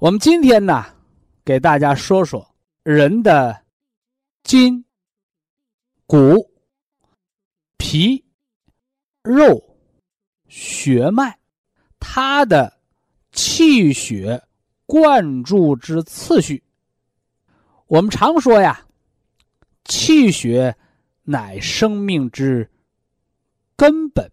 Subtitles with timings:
[0.00, 0.84] 我们今天呢，
[1.44, 2.48] 给大家说说
[2.84, 3.64] 人的
[4.44, 4.84] 筋、
[6.06, 6.48] 骨、
[7.76, 8.24] 皮、
[9.24, 9.60] 肉、
[10.46, 11.36] 血脉，
[11.98, 12.78] 它的
[13.32, 14.40] 气血
[14.86, 16.62] 灌注之次序。
[17.88, 18.86] 我们常说呀，
[19.84, 20.76] 气血
[21.24, 22.70] 乃生命之
[23.74, 24.30] 根本，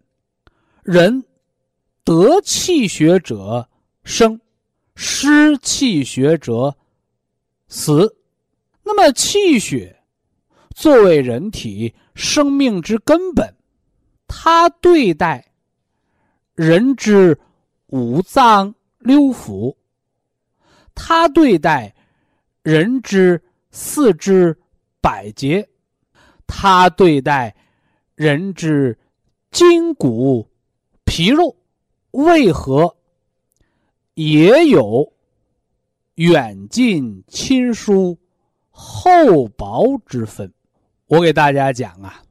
[0.83, 1.25] 人
[2.03, 3.67] 得气血者
[4.03, 4.39] 生。
[4.95, 6.75] 失气血者
[7.67, 8.17] 死。
[8.83, 10.03] 那么，气血
[10.75, 13.55] 作为人体生命之根本，
[14.27, 15.51] 它对待
[16.53, 17.37] 人之
[17.87, 19.75] 五脏六腑，
[20.93, 21.93] 它对待
[22.61, 24.57] 人之四肢
[25.01, 25.67] 百节，
[26.45, 27.55] 它对待
[28.13, 28.97] 人之
[29.51, 30.47] 筋骨
[31.05, 31.55] 皮肉，
[32.11, 32.95] 为何？
[34.15, 35.13] 也有
[36.15, 38.17] 远近亲疏、
[38.71, 40.51] 厚薄之分。
[41.07, 42.23] 我给大家讲啊，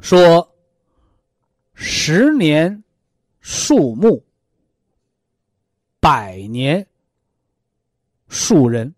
[0.00, 0.54] 说
[1.72, 2.82] 十年
[3.40, 4.24] 树木，
[6.00, 6.86] 百年
[8.28, 8.92] 树人。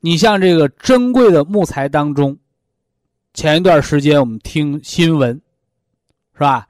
[0.00, 2.38] 你像这个珍贵的木材当中，
[3.34, 5.40] 前一段时间我们听新闻，
[6.32, 6.66] 是吧？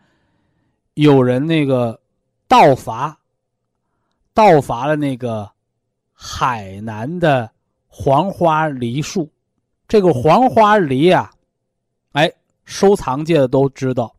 [0.95, 2.01] 有人那个
[2.49, 3.21] 盗伐。
[4.39, 5.51] 盗伐了那个
[6.13, 7.51] 海南的
[7.89, 9.29] 黄花梨树，
[9.89, 11.33] 这个黄花梨啊，
[12.13, 12.33] 哎，
[12.65, 14.15] 收藏界的都知道，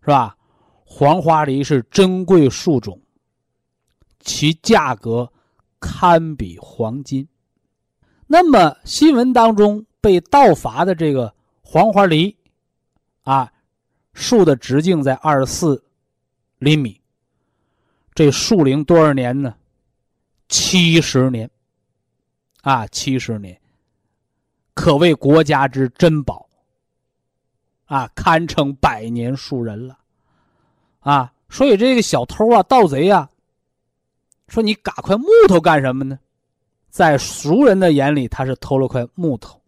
[0.00, 0.34] 是吧？
[0.82, 2.98] 黄花梨是珍贵树种，
[4.20, 5.30] 其价格
[5.78, 7.28] 堪比黄金。
[8.26, 12.34] 那么新闻当中被盗伐的这个黄花梨，
[13.24, 13.52] 啊，
[14.14, 15.84] 树的直径在二十四
[16.56, 16.98] 厘米。
[18.18, 19.54] 这树龄多少年呢？
[20.48, 21.48] 七十年，
[22.62, 23.56] 啊，七十年，
[24.74, 26.48] 可谓国家之珍宝，
[27.84, 29.96] 啊，堪称百年树人了，
[30.98, 33.30] 啊，所以这个小偷啊、盗贼啊，
[34.48, 36.18] 说你嘎块木头干什么呢？
[36.90, 39.60] 在熟人的眼里，他是偷了块木头；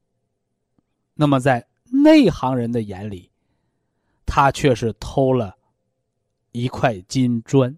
[1.15, 3.31] 那么在内行人的眼里，
[4.27, 5.55] 他却是偷了
[6.51, 7.73] 一块金砖。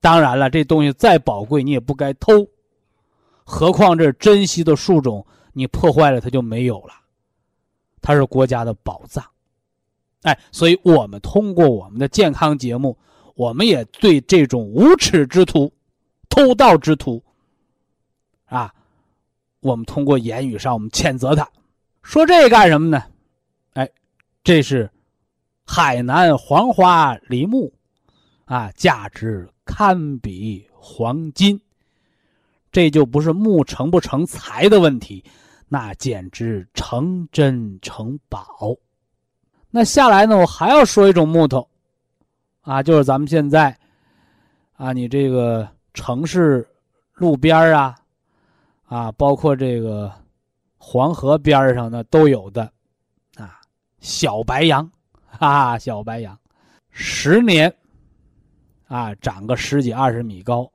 [0.00, 2.46] 当然了，这东西再宝贵，你也不该偷。
[3.44, 6.94] 何况这珍稀的树种，你破坏了它就没有了。
[8.00, 9.22] 它是国家的宝藏，
[10.22, 12.96] 哎，所以我们通过我们的健康节目，
[13.34, 15.70] 我们也对这种无耻之徒、
[16.30, 17.22] 偷盗之徒，
[18.46, 18.72] 啊，
[19.60, 21.46] 我们通过言语上我们谴责他。
[22.02, 23.04] 说这干什么呢？
[23.74, 23.86] 哎，
[24.42, 24.90] 这是
[25.66, 27.70] 海南黄花梨木，
[28.46, 29.46] 啊，价值。
[29.70, 31.58] 堪比黄金，
[32.72, 35.24] 这就不是木成不成材的问题，
[35.68, 38.76] 那简直成真成宝。
[39.70, 41.68] 那下来呢，我还要说一种木头，
[42.62, 43.78] 啊，就是咱们现在，
[44.72, 46.68] 啊，你这个城市
[47.14, 47.94] 路边啊，
[48.86, 50.12] 啊，包括这个
[50.76, 52.64] 黄河边上的都有的，
[53.36, 53.60] 啊，
[54.00, 54.90] 小白杨，
[55.24, 56.36] 哈，小白杨，
[56.90, 57.72] 十年。
[58.90, 60.68] 啊，长个十几二十米高，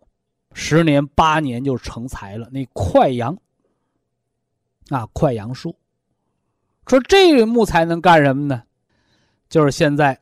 [0.54, 2.48] 十年八年就成材了。
[2.50, 3.38] 那快杨，
[4.88, 5.76] 啊，快杨树，
[6.88, 8.64] 说这个木材能干什么呢？
[9.50, 10.18] 就是现在，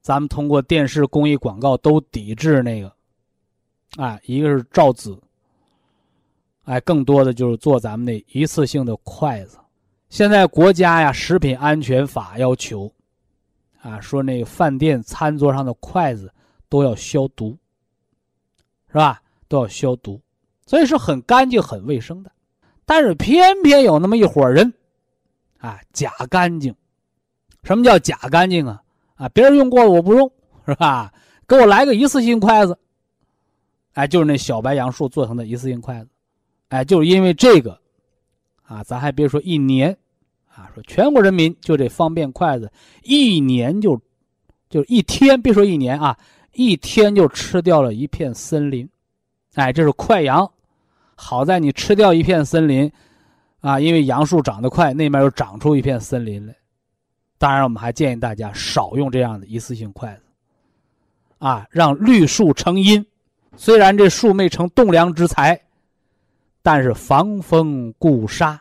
[0.00, 2.90] 咱们通过电视、公益广告都抵制那个，
[3.98, 5.14] 啊，一个是造纸，
[6.64, 9.58] 哎，更多的就是做咱们那一次性的筷子。
[10.08, 12.90] 现在国家呀，食品安全法要求，
[13.82, 16.32] 啊，说那个饭店餐桌上的筷子。
[16.74, 17.56] 都要消毒，
[18.88, 19.22] 是吧？
[19.46, 20.20] 都要消毒。
[20.66, 22.32] 所以是很干净、很卫生的。
[22.84, 24.74] 但是偏偏有那么一伙人，
[25.58, 26.74] 啊，假干净。
[27.62, 28.82] 什么叫假干净啊？
[29.14, 30.28] 啊，别人用过了我不用，
[30.66, 31.12] 是吧？
[31.46, 32.76] 给我来个一次性筷子。
[33.92, 36.08] 哎，就是那小白杨树做成的一次性筷子。
[36.70, 37.80] 哎，就是因为这个，
[38.64, 39.96] 啊，咱还别说一年，
[40.48, 42.68] 啊，说全国人民就这方便筷子，
[43.04, 43.96] 一年就，
[44.68, 46.18] 就一天，别说一年啊，
[46.54, 48.88] 一天就吃掉了一片森林。
[49.54, 50.50] 哎，这是快杨。
[51.16, 52.90] 好在你吃掉一片森林，
[53.60, 56.54] 啊，因为杨树长得快，那面又长出一片森林来。
[57.38, 60.22] 当然，我们还建议大家少用这样的一次性筷子，
[61.38, 63.04] 啊，让绿树成荫。
[63.56, 65.60] 虽然这树没成栋梁之材，
[66.62, 68.60] 但是防风固沙、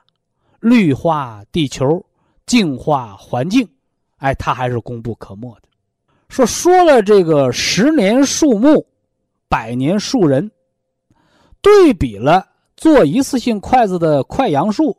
[0.60, 2.06] 绿化地球、
[2.46, 3.68] 净化环境，
[4.18, 5.70] 哎，它还是功不可没的。
[6.34, 8.84] 说说了这个十年树木，
[9.48, 10.50] 百年树人。
[11.62, 12.44] 对比了
[12.76, 14.98] 做一次性筷子的快杨树，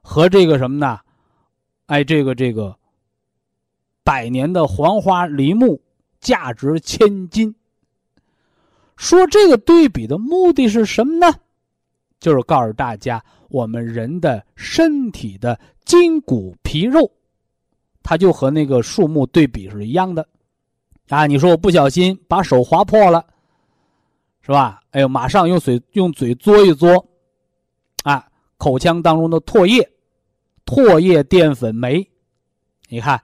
[0.00, 0.98] 和这个什么呢？
[1.84, 2.74] 哎，这个这个
[4.02, 5.78] 百年的黄花梨木，
[6.18, 7.54] 价值千金。
[8.96, 11.30] 说这个对比的目的是什么呢？
[12.20, 17.12] 就是告诉大家，我们人的身体的筋骨皮肉，
[18.02, 20.26] 它就和那个树木对比是一样的。
[21.08, 23.24] 啊，你说我不小心把手划破了。
[24.44, 24.80] 是吧？
[24.90, 27.00] 哎呦，马上用嘴用嘴嘬一嘬，
[28.02, 28.26] 啊，
[28.56, 29.88] 口腔当中的唾液，
[30.66, 32.04] 唾液淀粉酶。
[32.88, 33.22] 你看，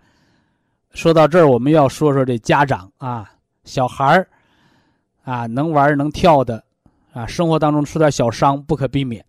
[0.92, 3.28] 说到这儿，我们要说说这家长啊，
[3.64, 4.28] 小孩儿
[5.24, 6.62] 啊，能玩能跳的
[7.12, 9.24] 啊，生活当中出点小伤不可避免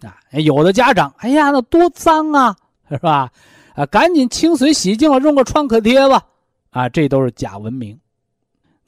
[0.00, 0.16] 啊。
[0.30, 2.56] 有的家长，哎呀，那多脏啊，
[2.88, 3.30] 是吧？
[3.76, 6.26] 啊，赶紧清水洗净了，用个创可贴吧。
[6.70, 7.98] 啊，这都是假文明。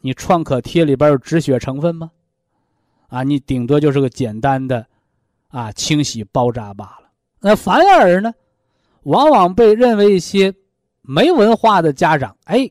[0.00, 2.10] 你创可贴里边有止血成分吗？
[3.08, 4.86] 啊，你顶多就是个简单的，
[5.48, 7.10] 啊，清洗包扎罢了。
[7.40, 8.32] 那反而呢，
[9.02, 10.54] 往往被认为一些
[11.02, 12.70] 没文化的家长，哎，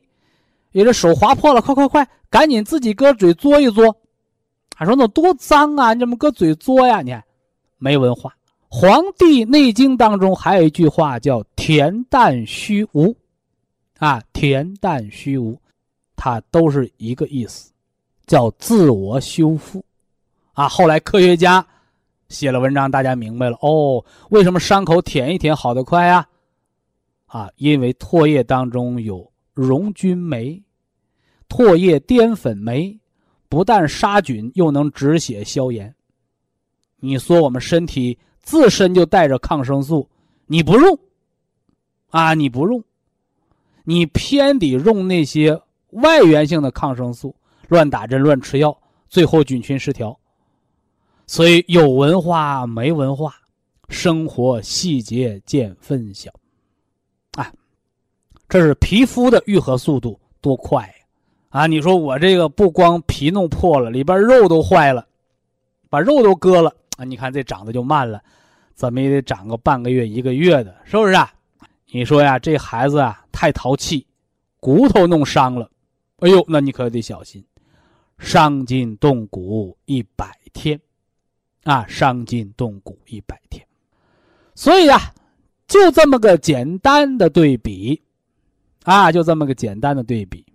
[0.71, 3.95] 你这手划破了，快快快，赶紧自己搁嘴嘬一嘬。
[4.71, 7.01] 他说那多脏啊，你怎么搁嘴嘬呀？
[7.01, 7.23] 你看，
[7.77, 8.29] 没文化。
[8.69, 13.15] 《黄帝内经》当中还有一句话叫“恬淡虚无”，
[13.97, 15.59] 啊，恬淡虚无，
[16.15, 17.71] 它都是一个意思，
[18.25, 19.83] 叫自我修复。
[20.53, 21.65] 啊，后来科学家
[22.27, 26.27] 写了文章，大家明白了哦，为什么伤口舔一舔好得快呀？
[27.27, 30.61] 啊，因为唾液当中有溶菌酶，
[31.47, 32.99] 唾液淀粉酶，
[33.47, 35.93] 不但杀菌，又能止血消炎。
[36.99, 38.17] 你说我们身体
[38.47, 40.07] 自身就带着抗生素，
[40.45, 40.97] 你不用，
[42.11, 42.81] 啊，你不用，
[43.83, 47.35] 你偏得用那些外源性的抗生素，
[47.67, 48.75] 乱打针乱吃药，
[49.09, 50.17] 最后菌群失调。
[51.25, 53.35] 所以有文化没文化，
[53.89, 56.31] 生活细节见分晓，
[57.33, 57.51] 啊，
[58.47, 60.93] 这是皮肤的愈合速度多快呀！
[61.49, 65.05] 啊，你说我这个不光皮弄破了，里边肉都坏了，
[65.89, 67.03] 把肉都割了啊！
[67.03, 68.23] 你看这长得就慢了，
[68.77, 71.33] 怎么也得长个半个月一个月的，是不是啊？
[71.91, 74.05] 你说呀，这孩子啊太淘气，
[74.59, 75.69] 骨头弄伤了，
[76.19, 77.43] 哎呦，那你可得小心，
[78.19, 80.79] 伤筋动骨一百天。
[81.63, 83.61] 啊，伤筋动骨一百天，
[84.55, 84.97] 所以啊，
[85.67, 88.01] 就这么个简单的对比，
[88.83, 90.45] 啊，就这么个简单的对比，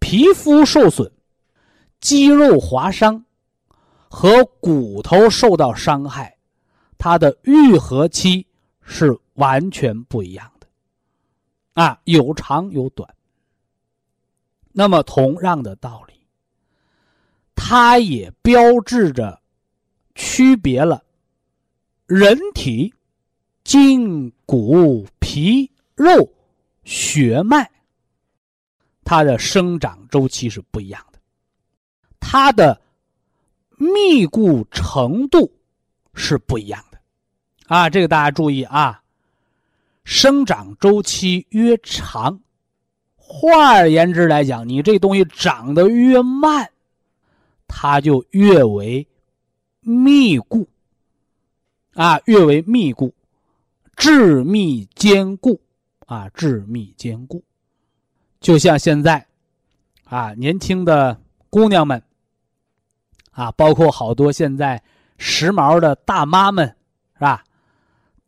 [0.00, 1.10] 皮肤受损、
[1.98, 3.24] 肌肉划伤
[4.10, 6.36] 和骨头受到伤害，
[7.00, 8.46] 它的愈合期
[8.82, 10.68] 是完全不一样的，
[11.72, 13.12] 啊，有长有短。
[14.70, 16.14] 那么同样的道理，
[17.54, 19.40] 它也标志着。
[20.16, 21.02] 区别了
[22.04, 22.92] 人体
[23.64, 26.30] 筋骨皮肉
[26.84, 27.70] 血脉，
[29.02, 31.18] 它的生长周期是不一样的，
[32.18, 32.78] 它的
[33.78, 35.50] 密固程度
[36.12, 36.89] 是不一样的，
[37.70, 39.00] 啊，这个大家注意啊，
[40.02, 42.40] 生长周期越长，
[43.14, 46.68] 换而言之来讲，你这东西长得越慢，
[47.68, 49.06] 它就越为。
[49.82, 50.68] 密固，
[51.94, 53.14] 啊，越为密固，
[53.96, 55.60] 致密坚固，
[56.06, 57.42] 啊，致密坚固，
[58.40, 59.24] 就像现在，
[60.04, 61.16] 啊，年轻的
[61.48, 62.02] 姑娘们，
[63.30, 64.82] 啊，包括好多现在
[65.18, 66.66] 时髦的大妈们，
[67.14, 67.44] 是吧？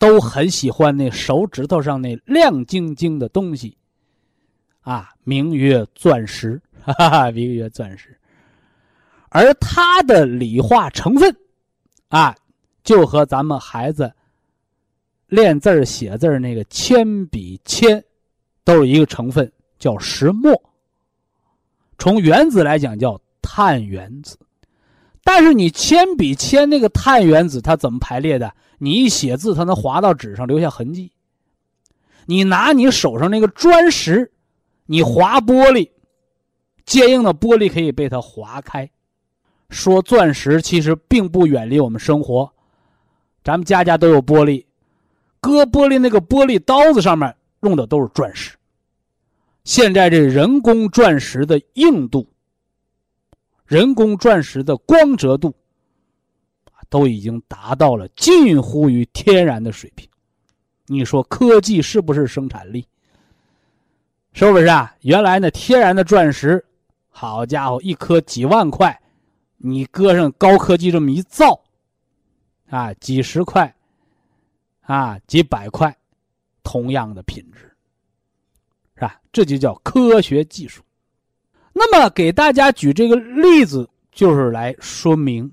[0.02, 3.76] 都很喜欢那手指头上那亮晶晶的东西，
[4.80, 8.18] 啊，名曰钻石，哈哈，名曰钻石。
[9.28, 11.32] 而它的理化成分，
[12.08, 12.34] 啊，
[12.82, 14.12] 就和咱们孩子
[15.28, 18.02] 练字儿、写字儿那个铅笔铅，
[18.64, 20.60] 都是一个成分，叫石墨。
[21.96, 24.36] 从原子来讲，叫碳原子。
[25.22, 28.52] 但是你铅笔铅那个碳原子，它怎么排列的？
[28.84, 31.12] 你一写字，它能划到纸上留下痕迹。
[32.26, 34.32] 你拿你手上那个砖石，
[34.86, 35.88] 你划玻璃，
[36.84, 38.90] 坚硬的玻璃可以被它划开。
[39.70, 42.52] 说钻石其实并不远离我们生活，
[43.44, 44.66] 咱们家家都有玻璃，
[45.40, 48.56] 割玻璃那个玻璃刀子上面用的都是钻石。
[49.62, 52.26] 现在这人工钻石的硬度。
[53.64, 55.54] 人工钻石的光泽度，
[56.92, 60.06] 都已经达到了近乎于天然的水平。
[60.84, 62.86] 你说科技是不是生产力？
[64.34, 64.94] 是不是啊？
[65.00, 66.62] 原来那天然的钻石，
[67.08, 69.00] 好家伙，一颗几万块，
[69.56, 71.58] 你搁上高科技这么一造，
[72.68, 73.74] 啊，几十块，
[74.82, 75.96] 啊，几百块，
[76.62, 77.74] 同样的品质，
[78.96, 79.18] 是吧？
[79.32, 80.82] 这就叫科学技术。
[81.72, 85.50] 那么，给大家举这个例子，就是来说明，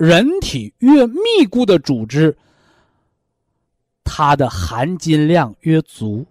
[0.00, 2.34] 人体越密固的组织，
[4.02, 6.26] 它的含金量越足，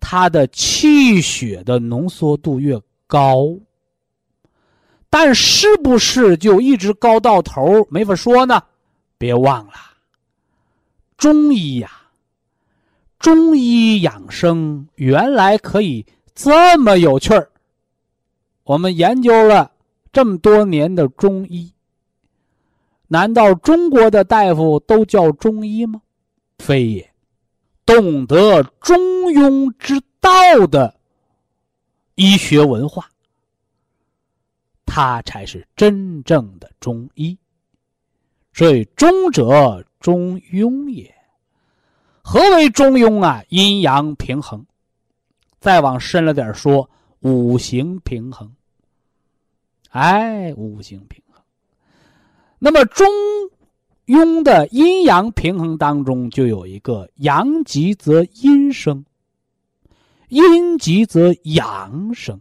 [0.00, 3.54] 它的气血的浓缩度越高。
[5.10, 8.62] 但是不是就一直高到头没法说呢？
[9.18, 9.74] 别忘了，
[11.18, 11.90] 中医呀，
[13.18, 16.06] 中医养生原来可以。
[16.34, 17.50] 这么有趣儿，
[18.64, 19.72] 我们研究了
[20.10, 21.70] 这么多年的中医，
[23.08, 26.00] 难道中国的大夫都叫中医吗？
[26.58, 27.12] 非也，
[27.84, 28.98] 懂得中
[29.32, 30.30] 庸之道
[30.66, 30.94] 的
[32.16, 33.08] 医学文化，
[34.84, 37.36] 他才是真正的中医。
[38.52, 41.14] 所以，中者中庸也。
[42.22, 43.42] 何为中庸啊？
[43.48, 44.66] 阴阳平衡。
[45.60, 48.52] 再往深了点说，五行平衡。
[49.90, 51.22] 哎，五行平。
[52.58, 53.06] 那么中
[54.06, 59.04] 庸的阴阳平衡当中，就有一个阳极则阴生，
[60.28, 62.40] 阴极则阳生。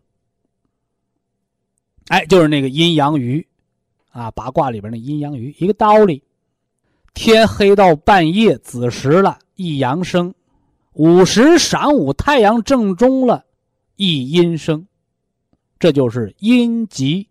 [2.08, 3.46] 哎，就是那个阴阳鱼，
[4.12, 6.24] 啊，八卦里边那阴阳鱼，一个道理。
[7.14, 10.34] 天黑到半夜子时了，一阳生。
[10.94, 13.46] 午时晌午，太阳正中了，
[13.98, 14.88] 一阴生，
[15.80, 17.28] 这就是阴极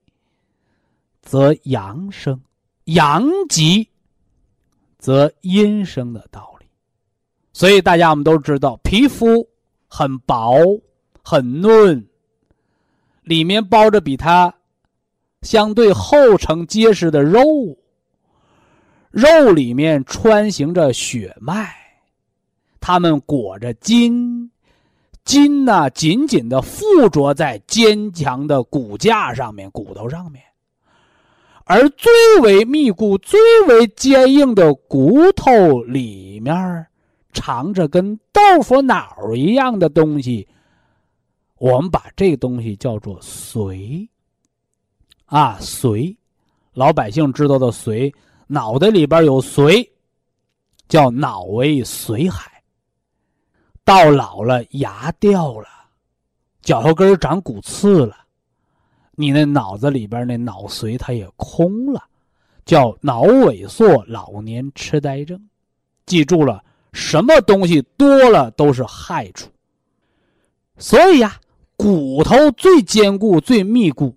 [1.22, 2.40] 则阳生，
[2.86, 3.88] 阳极
[4.98, 6.66] 则阴生的道理。
[7.52, 9.48] 所以大家我们都知道，皮肤
[9.88, 10.58] 很薄
[11.22, 12.06] 很嫩，
[13.22, 14.52] 里面包着比它
[15.42, 17.42] 相对厚成结实的肉，
[19.10, 21.74] 肉里面穿行着血脉。
[22.78, 24.50] 它们裹着筋，
[25.24, 30.44] 筋呢紧紧的附着在坚强的骨架上面、骨头上面，
[31.68, 36.86] 而最为密固、最为坚硬的骨头里面
[37.32, 40.46] 藏着跟豆腐脑一样的东西，
[41.58, 44.08] 我们把这东西叫做髓。
[45.24, 46.16] 啊，髓，
[46.72, 48.14] 老百姓知道的髓，
[48.46, 49.88] 脑袋里边有髓，
[50.88, 52.62] 叫脑为髓海。
[53.84, 55.66] 到老了，牙掉了，
[56.62, 58.16] 脚后跟长骨刺了，
[59.16, 62.04] 你那脑子里边那脑髓它也空了，
[62.64, 65.40] 叫脑萎缩、老年痴呆症。
[66.04, 69.50] 记住了，什么东西多了都是害处。
[70.78, 71.40] 所以呀，
[71.76, 74.14] 骨头最坚固、最密固，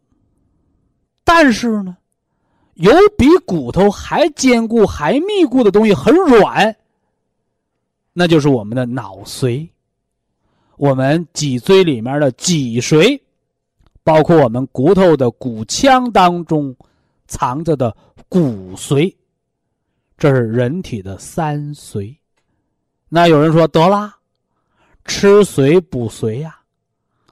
[1.24, 1.98] 但是呢，
[2.76, 6.76] 有比骨头还坚固、还密固的东西很软。
[8.12, 9.70] 那就是我们的脑髓，
[10.76, 13.22] 我们脊椎里面的脊髓，
[14.10, 16.76] 包括我们骨头的骨腔当中
[17.28, 17.96] 藏着的
[18.28, 19.16] 骨髓，
[20.18, 22.18] 这是人体的三髓。
[23.08, 24.18] 那有人说得啦，
[25.06, 26.58] 吃髓补髓呀，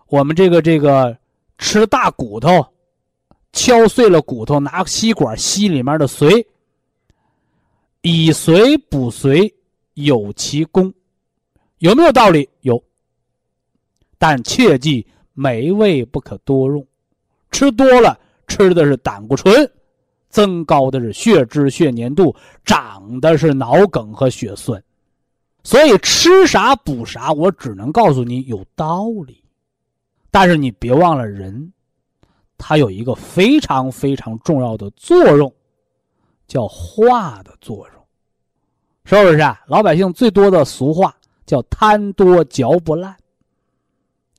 [0.05, 1.17] 我们这个这个
[1.57, 2.63] 吃大骨头，
[3.53, 6.45] 敲碎了骨头，拿吸管吸里面的髓，
[8.03, 9.51] 以髓补髓。
[9.95, 10.93] 有其功，
[11.79, 12.47] 有没有道理？
[12.61, 12.79] 有，
[14.19, 15.07] 但切记
[15.39, 16.83] 美味不可多用，
[17.51, 19.71] 吃多了吃的是胆固醇，
[20.31, 24.83] 增高的是血脂、血粘度，长的是脑梗和血栓。
[25.63, 29.43] 所以吃啥补啥，我只能告诉你有道理，
[30.31, 31.71] 但是你别忘了人，
[32.57, 35.53] 他有一个非常非常重要的作用，
[36.47, 38.03] 叫化的作用，
[39.05, 39.61] 是不是啊？
[39.67, 41.15] 老百姓最多的俗话
[41.45, 43.15] 叫贪多嚼不烂。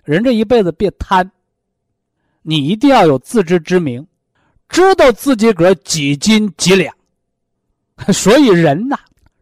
[0.08, 1.30] 人这一辈子别贪，
[2.40, 4.06] 你一定要有自知之明，
[4.66, 6.94] 知道自己个几斤几两。
[8.10, 8.96] 所以人呐，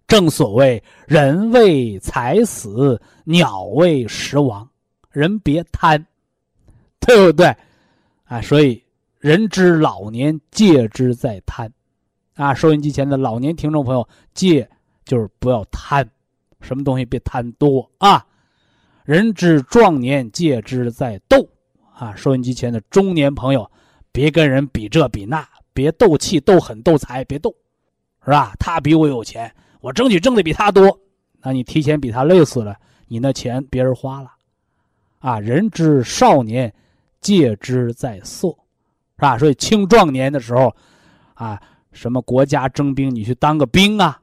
[0.09, 4.69] 正所谓人为财死，鸟为食亡。
[5.13, 6.05] 人别贪，
[6.99, 7.55] 对不对？
[8.25, 8.83] 啊，所以
[9.21, 11.73] 人之老年戒之在贪。
[12.35, 14.69] 啊，收音机前的老年听众朋友，戒
[15.05, 16.05] 就是不要贪，
[16.61, 18.27] 什么东西别贪多啊。
[19.07, 21.49] 人之壮年，戒之在斗，
[21.95, 22.13] 啊！
[22.17, 23.71] 收音机前的中年朋友，
[24.11, 27.55] 别跟人比这比那，别斗气、斗狠、斗财，别斗，
[28.25, 28.53] 是吧？
[28.59, 29.49] 他比我有钱，
[29.81, 30.99] 我争取挣的比他多，
[31.41, 32.75] 那你提前比他累死了，
[33.07, 34.29] 你那钱别人花了，
[35.21, 35.39] 啊！
[35.39, 36.75] 人之少年，
[37.21, 38.57] 戒之在色，是
[39.23, 39.39] 吧？
[39.39, 40.75] 所以青壮年的时候，
[41.35, 44.21] 啊，什么国家征兵，你去当个兵啊，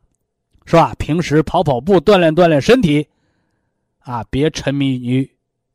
[0.66, 0.94] 是吧？
[1.00, 3.08] 平时跑跑步，锻炼锻炼身体。
[4.04, 5.30] 啊，别沉迷于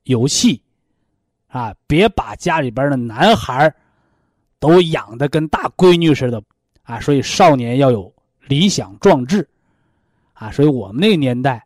[0.05, 0.63] 游戏，
[1.49, 3.75] 啊，别把家里边的男孩
[4.59, 6.43] 都养的跟大闺女似的，
[6.83, 8.13] 啊，所以少年要有
[8.47, 9.49] 理想壮志，
[10.35, 11.65] 啊，所以我们那个年代，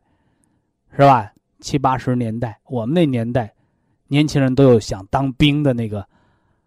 [0.92, 1.32] 是吧？
[1.60, 3.52] 七八十年代，我们那年代，
[4.06, 6.06] 年轻人都有想当兵的那个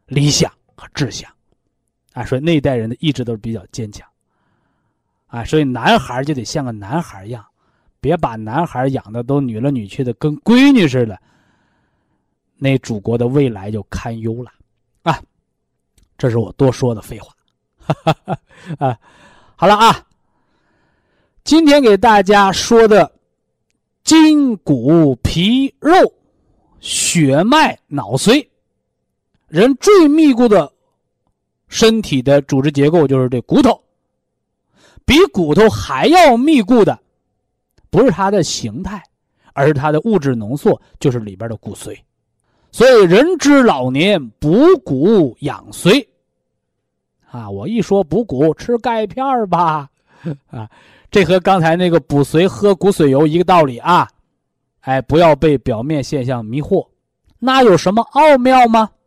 [0.08, 1.30] 理想和志向，
[2.14, 4.08] 啊，所以那一代人的意志都是比较坚强，
[5.28, 7.46] 啊，所以男孩就得像个男孩一样。
[8.06, 11.20] 别把男孩养的都女了女去的，跟闺女似的，
[12.56, 14.52] 那祖国的未来就堪忧了，
[15.02, 15.20] 啊！
[16.16, 17.34] 这是我多说的废话，
[18.78, 18.96] 啊，
[19.56, 20.06] 好了啊，
[21.44, 23.12] 今天给大家说的
[24.04, 25.92] 筋骨皮肉
[26.80, 28.48] 血脉脑髓，
[29.48, 30.72] 人最密固的
[31.70, 33.84] 身体的组织结构就是这骨头，
[35.06, 37.00] 比骨头还要密固的。
[37.96, 39.02] 不是它的形态，
[39.54, 41.98] 而是它的物质浓缩，就是里边的骨髓。
[42.70, 46.06] 所以人之老年，补骨养髓。
[47.32, 49.90] 啊，我一说补骨，吃钙片吧，
[50.48, 50.70] 啊，
[51.10, 54.10] 这和刚才那个补髓喝骨髓油一个道理啊。
[54.82, 56.86] 哎，不要被表面现象迷惑，
[57.40, 58.90] 那有什么奥妙吗？《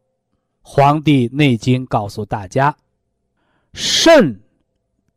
[0.63, 2.75] 黄帝内经》告诉大家：
[3.75, 4.41] 肾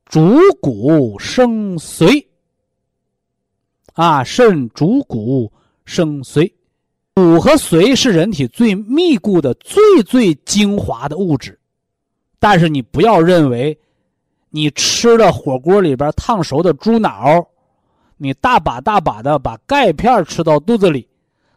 [0.04, 2.26] 主骨生髓。
[3.94, 5.52] 啊，肾主骨
[5.86, 6.52] 生髓，
[7.16, 11.60] 骨和髓是人体最密固的、最最精华的物质。
[12.40, 13.78] 但是你不要认为，
[14.50, 17.46] 你吃了火锅里边烫熟的猪脑，
[18.18, 21.08] 你大把大把的把钙片吃到肚子里，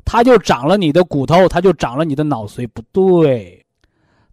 [0.04, 2.66] 它就长了你的骨头，它就长了你的脑髓。
[2.68, 3.64] 不对，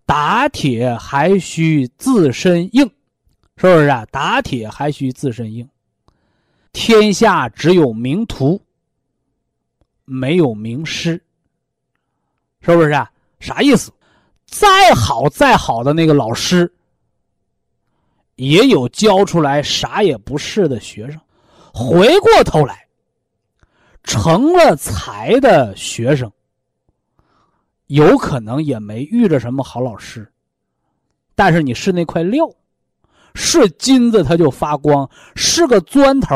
[0.06, 2.86] 打铁还需自身硬，
[3.56, 4.06] 是不是啊？
[4.12, 5.68] 打铁还需自身硬。
[6.74, 8.62] 天下只有名徒，
[10.06, 11.22] 没有名师，
[12.62, 13.12] 是不是啊？
[13.40, 13.92] 啥意思？
[14.46, 16.72] 再好再好的那个老师，
[18.36, 21.20] 也有教出来啥也不是的学生。
[21.74, 22.88] 回过头来，
[24.04, 26.32] 成了才的学生，
[27.88, 30.32] 有可能也没遇着什么好老师。
[31.34, 32.50] 但是你是那块料。
[33.34, 36.36] 是金子，它就发光；是个砖头，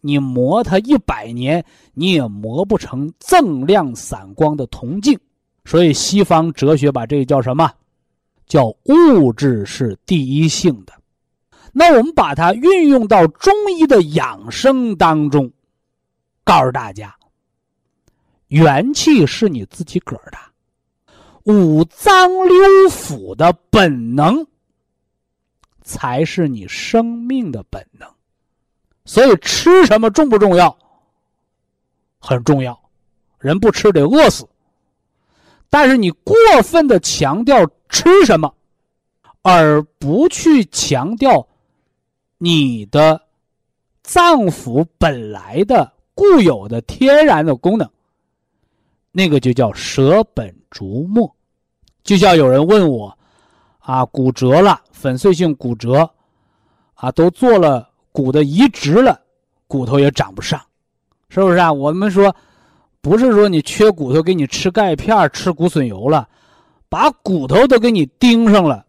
[0.00, 5.18] 你磨它一百年，你也磨不成锃亮闪光的铜镜。
[5.64, 7.70] 所以，西方哲学把这个叫什么？
[8.46, 10.92] 叫物质是第一性的。
[11.72, 15.50] 那我们把它运用到中医的养生当中，
[16.44, 17.14] 告诉大家：
[18.48, 20.38] 元气是你自己个儿的，
[21.52, 24.46] 五脏六腑的本能。
[25.88, 28.08] 才是你生命的本能，
[29.04, 30.76] 所以吃什么重不重要？
[32.18, 32.76] 很重要，
[33.38, 34.48] 人不吃得饿死。
[35.70, 38.52] 但是你过分的强调吃什么，
[39.42, 41.46] 而不去强调
[42.36, 43.22] 你的
[44.02, 47.88] 脏腑本来的固有的天然的功能，
[49.12, 51.32] 那个就叫舍本逐末。
[52.02, 53.16] 就像有人问我。
[53.78, 56.10] 啊，骨折了，粉碎性骨折，
[56.94, 59.20] 啊，都做了骨的移植了，
[59.66, 60.58] 骨头也长不上，
[61.28, 61.70] 是不是啊？
[61.70, 62.34] 我们说，
[63.02, 66.26] 不是说你缺骨头给你吃钙片、吃骨髓油了，
[66.88, 68.86] 把骨头都给你钉上了，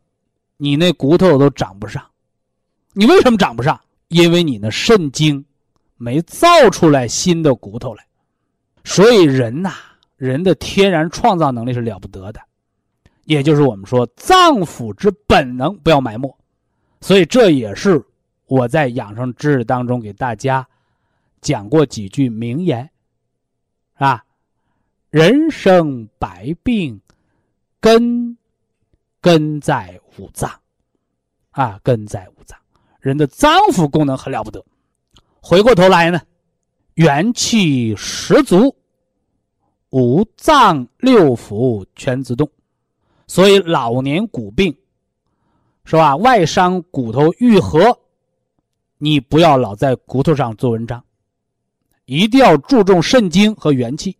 [0.56, 2.02] 你那骨头都长不上。
[2.94, 3.78] 你为什么长不上？
[4.08, 5.44] 因为你那肾精
[5.98, 8.06] 没造出来新的骨头来。
[8.86, 9.74] 所以人呐，
[10.16, 12.40] 人的天然创造能力是了不得的。
[13.28, 16.34] 也就是我们说脏腑之本能不要埋没，
[17.02, 18.02] 所以这也是
[18.46, 20.66] 我在养生知识当中给大家
[21.42, 22.90] 讲过几句名言，
[23.96, 24.24] 是吧？
[25.10, 27.02] 人生百病，
[27.82, 28.38] 根
[29.20, 30.50] 根在五脏，
[31.52, 32.58] 啊，根在五脏。
[33.02, 34.64] 人的脏腑功能很了不得。
[35.42, 36.22] 回过头来呢，
[36.94, 38.74] 元气十足，
[39.90, 42.50] 五脏六腑全自动。
[43.28, 44.76] 所以老年骨病，
[45.84, 46.16] 是吧？
[46.16, 48.00] 外伤骨头愈合，
[48.98, 51.04] 你不要老在骨头上做文章，
[52.06, 54.18] 一定要注重肾精和元气。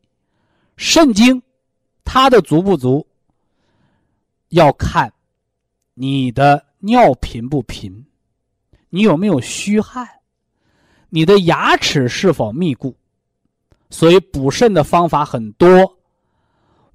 [0.76, 1.42] 肾精，
[2.04, 3.08] 它的足不足，
[4.50, 5.12] 要看
[5.94, 8.06] 你的尿频不频，
[8.90, 10.08] 你有没有虚汗，
[11.10, 12.96] 你的牙齿是否密固。
[13.90, 15.98] 所以补肾的方法很多，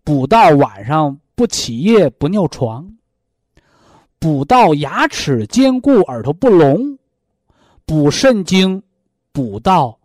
[0.05, 2.97] 补到晚上不起夜不尿床，
[4.19, 6.99] 补到牙齿坚固耳朵不聋，
[7.85, 8.83] 补肾精，
[9.33, 9.99] 补到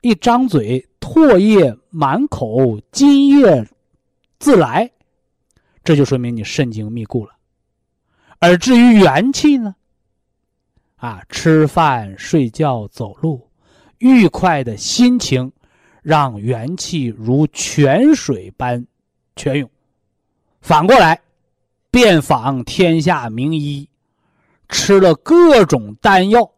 [0.00, 0.84] 一张嘴。
[1.00, 3.66] 唾液满口，津液
[4.38, 4.90] 自来，
[5.82, 7.32] 这就说明你肾精密固了。
[8.40, 9.74] 而至于元气呢？
[10.96, 13.48] 啊，吃饭、睡觉、走路，
[13.98, 15.50] 愉快的心情，
[16.02, 18.84] 让元气如泉水般
[19.34, 19.70] 泉涌。
[20.60, 21.20] 反过来，
[21.90, 23.88] 遍访天下名医，
[24.68, 26.50] 吃了各种丹药，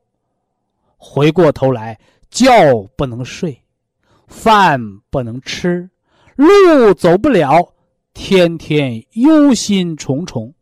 [0.97, 1.99] 回过头来
[2.31, 2.51] 觉
[2.97, 3.63] 不能睡。
[4.27, 5.91] 饭不能吃，
[6.37, 7.75] 路走不了，
[8.15, 10.53] 天天忧心忡忡，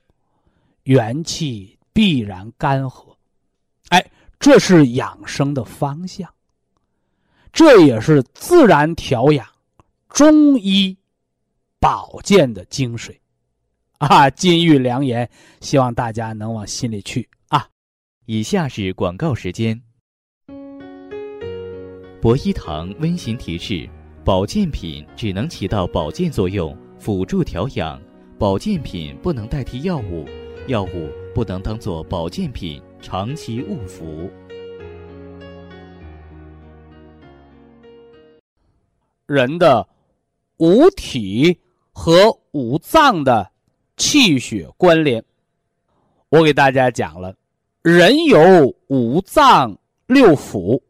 [0.84, 3.14] 元气必然干涸。
[3.90, 6.32] 哎，这是养生的方向，
[7.52, 9.46] 这也是自然调养、
[10.08, 10.96] 中医
[11.78, 13.18] 保健的精髓
[14.06, 14.30] 啊！
[14.30, 15.28] 金玉良言，
[15.60, 17.68] 希望大家能往心里去啊！
[18.26, 19.80] 以下是广告时间。
[22.20, 23.90] 博一堂温馨提示：
[24.24, 28.00] 保健品只能起到保健作用，辅助调养；
[28.38, 30.24] 保健品不能代替药物，
[30.68, 34.30] 药物不能当做保健品长期误服。
[39.26, 39.86] 人的
[40.58, 41.58] 五体
[41.90, 43.50] 和五脏的
[43.98, 45.22] 气血关联，
[46.30, 47.36] 我给大家讲了，
[47.82, 50.80] 人有五脏六腑。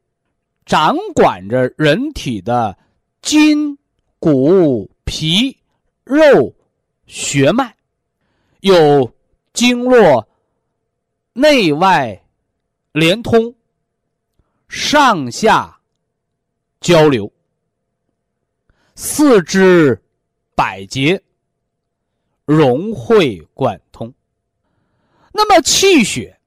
[0.66, 2.76] 掌管着人体的
[3.22, 3.78] 筋、
[4.18, 5.56] 骨、皮、
[6.04, 6.54] 肉、
[7.06, 7.74] 血脉，
[8.60, 9.10] 有
[9.54, 10.28] 经络
[11.32, 12.22] 内外
[12.92, 13.54] 连通、
[14.68, 15.74] 上下
[16.82, 17.32] 交流，
[18.94, 19.98] 四肢
[20.54, 21.18] 百节
[22.48, 24.10] 融会贯通。
[25.34, 26.40] 那么，气血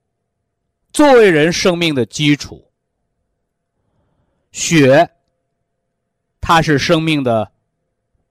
[0.92, 2.68] 作为人生命的基础。
[4.52, 5.08] 血，
[6.42, 7.52] 它是生命的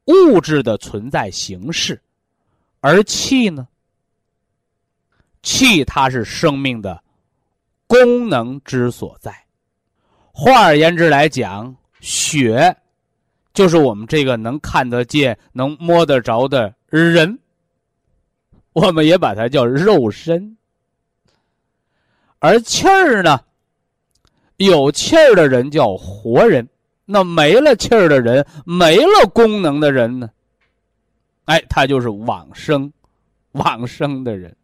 [0.07, 2.03] 物质的存在形式，
[2.81, 3.69] 而气呢？
[5.45, 7.01] 气它是生命的
[7.87, 9.33] 功能之所在。
[10.33, 12.77] 换而言之来讲，血
[13.55, 17.39] 就是我们这个能看得见、能摸得着的人，
[18.73, 20.57] 我们也把它叫肉身。
[22.39, 23.41] 而气儿呢？
[24.57, 26.69] 有气儿的人叫活人，
[27.07, 30.29] 那没了气儿的人，没了功能的人呢？
[31.47, 32.93] 哎，他就是往生，
[33.53, 34.55] 往生的人。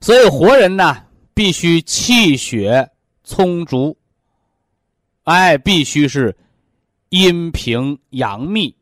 [0.00, 2.90] 所以活人呢，必须气血
[3.22, 3.96] 充足，
[5.22, 6.36] 哎，必须是
[7.08, 8.76] 阴平阳密、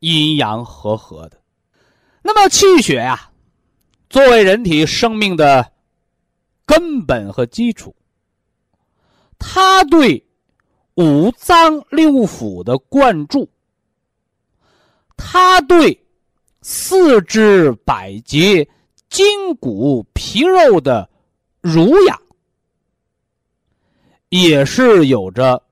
[0.00, 1.38] 阴阳和合的。
[2.26, 3.30] 那么气血呀，
[4.08, 5.72] 作为人体生命的
[6.64, 7.94] 根本和基础。
[9.38, 10.26] 它对
[10.94, 13.46] 五脏六腑的灌注，
[15.18, 16.02] 它对
[16.62, 18.66] 四肢百节、
[19.10, 21.06] 筋骨皮肉的
[21.60, 22.18] 濡养，
[24.30, 25.62] 也是有着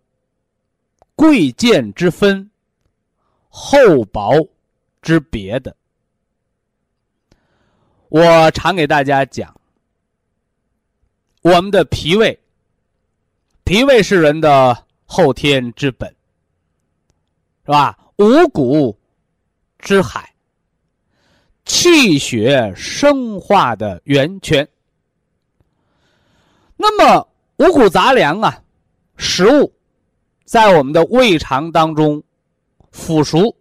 [1.17, 2.51] 贵贱之分、
[3.49, 4.35] 厚薄
[5.01, 5.75] 之别的。
[8.13, 9.59] 我常给大家讲，
[11.41, 12.39] 我们的脾胃。
[13.65, 16.15] 脾胃是人的后天之本，
[17.65, 17.99] 是吧？
[18.19, 18.95] 五谷
[19.79, 20.35] 之海，
[21.65, 24.69] 气血生化的源泉。
[26.77, 28.63] 那么五谷杂粮啊，
[29.17, 29.73] 食物
[30.45, 32.23] 在我们的胃肠当中
[32.91, 33.57] 腐熟，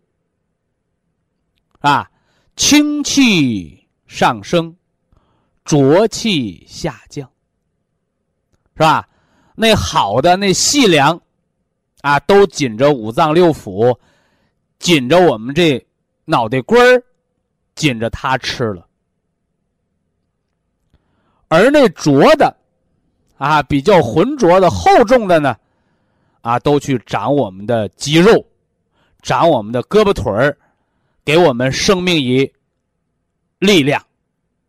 [1.79, 2.11] 啊，
[2.57, 3.80] 清气
[4.11, 4.75] 上升，
[5.63, 7.25] 浊气下降，
[8.75, 9.07] 是吧？
[9.55, 11.19] 那好的那细粮，
[12.01, 13.97] 啊，都紧着五脏六腑，
[14.79, 15.83] 紧着我们这
[16.25, 17.01] 脑袋瓜儿，
[17.73, 18.85] 紧着它吃了。
[21.47, 22.53] 而那浊的，
[23.37, 25.55] 啊，比较浑浊的、厚重的呢，
[26.41, 28.45] 啊，都去长我们的肌肉，
[29.21, 30.57] 长我们的胳膊腿儿，
[31.23, 32.51] 给我们生命以
[33.61, 34.05] 力量。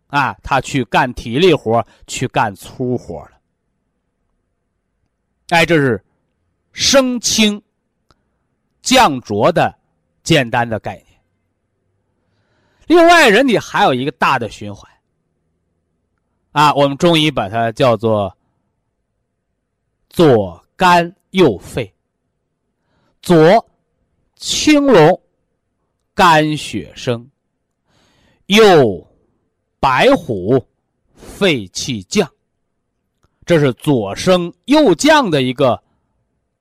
[0.07, 3.33] 啊，他去干体力活，去干粗活了。
[5.49, 6.05] 哎，这是
[6.73, 7.63] 升清、
[8.83, 9.75] 降浊的
[10.23, 11.07] 简单的概念。
[12.89, 14.91] 另外，人体还有一个大的循环。
[16.51, 18.37] 啊，我们中医把它叫做
[20.11, 21.91] 左肝右肺，
[23.23, 23.67] 左
[24.37, 25.23] 青龙，
[26.13, 27.27] 肝血生，
[28.57, 29.09] 右。
[29.85, 30.65] 白虎，
[31.17, 32.31] 肺气降，
[33.45, 35.83] 这是左升右降的一个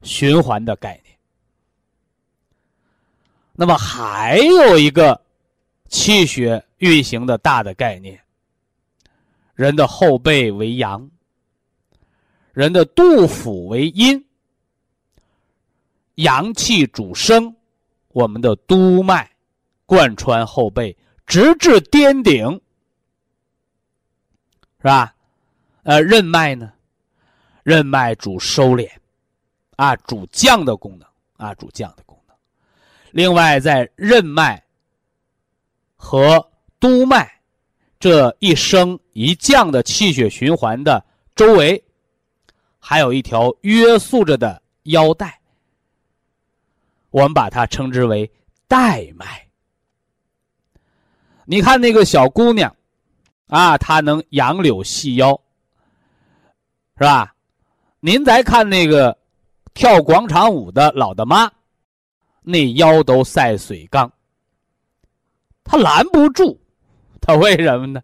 [0.02, 1.16] 循环的概念。
[3.54, 5.22] 那么还有一个
[5.88, 8.20] 气血运行的大的概念，
[9.54, 11.08] 人的后背为阳，
[12.54, 14.26] 人的肚腹为阴，
[16.16, 17.56] 阳气主升，
[18.08, 19.30] 我们的督脉
[19.86, 20.98] 贯穿后背，
[21.32, 22.60] 直至颠顶。
[24.80, 25.16] 是吧？
[25.84, 26.74] 呃，任脉呢？
[27.64, 28.90] 任脉主收敛，
[29.78, 32.36] 啊，主降的功能，啊，主降的功能。
[33.12, 34.62] 另外，在任脉
[35.96, 36.46] 和
[36.82, 37.32] 督脉
[37.98, 41.82] 这一升一降的气血循环的周围，
[42.78, 45.40] 还有一条约束着的腰带，
[47.12, 48.30] 我们把它称之为
[48.68, 49.48] 带脉。
[51.46, 52.76] 你看那个小姑娘。
[53.48, 55.38] 啊，她能杨柳细腰，
[56.98, 57.36] 是吧？
[58.00, 59.18] 您再看那个
[59.74, 61.52] 跳广场舞的老大妈，
[62.44, 64.10] 那腰都赛水缸，
[65.66, 66.58] 他拦不住，
[67.20, 68.02] 他为什么呢？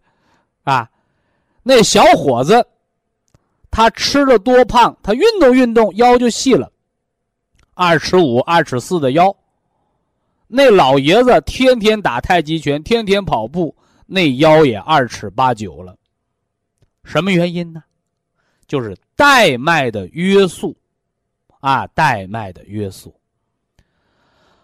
[0.64, 0.90] 啊，
[1.62, 2.66] 那小伙子，
[3.70, 6.70] 他吃的多胖，他运动运动腰就细了，
[7.72, 9.34] 二尺五、二尺四的腰。
[10.48, 13.76] 那老爷子天天打太极拳，天天跑步。
[14.10, 15.94] 那腰也二尺八九了，
[17.04, 17.84] 什么原因呢？
[18.66, 20.74] 就是带脉的约束，
[21.60, 23.14] 啊，带脉的约束。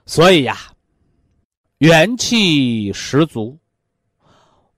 [0.07, 0.57] 所以呀，
[1.77, 3.59] 元气十足，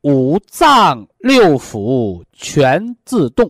[0.00, 3.48] 五脏六腑全自动，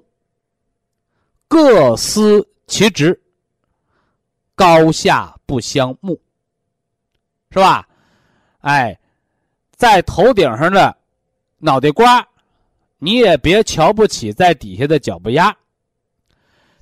[1.48, 3.18] 各司其职，
[4.54, 6.20] 高下不相慕，
[7.50, 7.86] 是吧？
[8.60, 8.98] 哎，
[9.72, 10.96] 在头顶上的。
[11.58, 12.24] 脑袋瓜，
[12.98, 15.56] 你也别瞧不起在底下的脚不丫。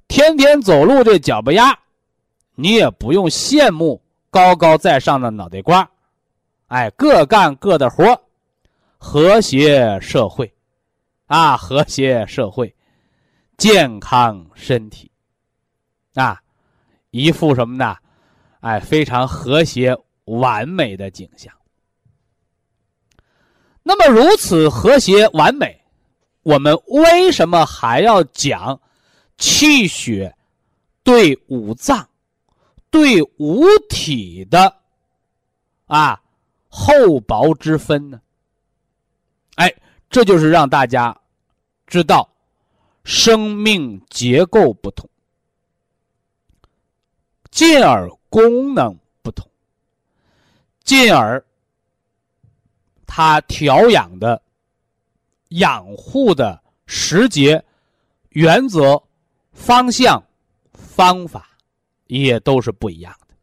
[0.08, 1.78] 天天走路的脚不丫，
[2.56, 5.88] 你也不用羡慕高高在上的脑袋瓜。
[6.66, 8.20] 哎，各干各的活
[8.98, 10.52] 和谐社会，
[11.26, 12.74] 啊，和谐社会，
[13.56, 15.08] 健康身体，
[16.14, 16.42] 啊，
[17.10, 17.96] 一副什么呢？
[18.60, 21.52] 哎，非常和谐完美的景象。
[23.82, 25.84] 那么如此和谐完美，
[26.42, 28.80] 我们为什么还要讲
[29.36, 30.34] 气血
[31.02, 32.08] 对五脏、
[32.90, 34.74] 对五体的
[35.86, 36.22] 啊
[36.68, 38.20] 厚薄之分呢？
[39.56, 39.72] 哎，
[40.08, 41.16] 这就是让大家
[41.86, 42.28] 知道
[43.04, 45.08] 生命结构不同，
[47.50, 48.98] 进而功能，
[50.84, 51.44] 进而。
[53.06, 54.40] 它调养的、
[55.50, 57.62] 养护的时节、
[58.30, 59.00] 原则、
[59.52, 60.22] 方向、
[60.72, 61.48] 方法，
[62.06, 63.34] 也都是不一样的。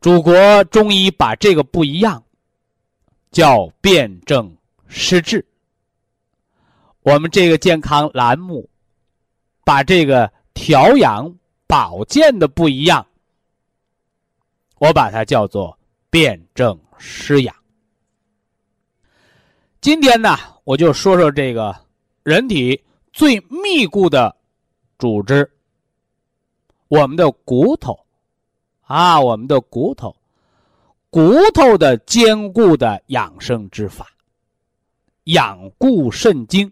[0.00, 2.22] 祖国中医把这个不一样
[3.30, 4.56] 叫辨证
[4.88, 5.44] 施治。
[7.02, 8.68] 我们这个健康栏目
[9.64, 11.32] 把这个调养
[11.66, 13.06] 保健的不一样，
[14.82, 15.78] 我把它叫做
[16.10, 17.54] 辩证施养。
[19.80, 21.72] 今天呢，我就说说这个
[22.24, 24.34] 人体最密固的
[24.98, 25.48] 组织——
[26.88, 27.96] 我们的骨头
[28.80, 30.16] 啊，我们的骨头，
[31.10, 34.04] 骨头的坚固的养生之法，
[35.26, 36.68] 养固肾精。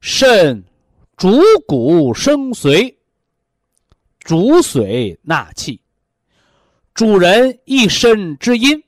[0.00, 0.60] 肾
[1.16, 2.92] 主骨生髓，
[4.18, 5.80] 主髓纳气，
[6.96, 8.82] 主人一身之阴，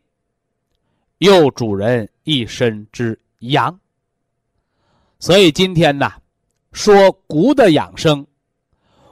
[1.19, 2.11] 又主人。
[2.25, 3.81] 一身之阳，
[5.19, 6.13] 所以今天呢，
[6.73, 8.27] 说骨的养生，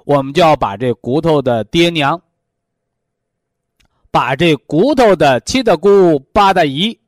[0.04, 2.20] 我们就要把这骨头的爹娘，
[4.10, 7.00] 把这骨头的七大姑八大姨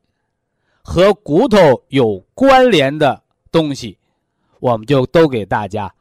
[0.83, 3.23] 和骨头有关联的
[3.53, 3.99] 东西，
[4.59, 5.95] 我们就都给大家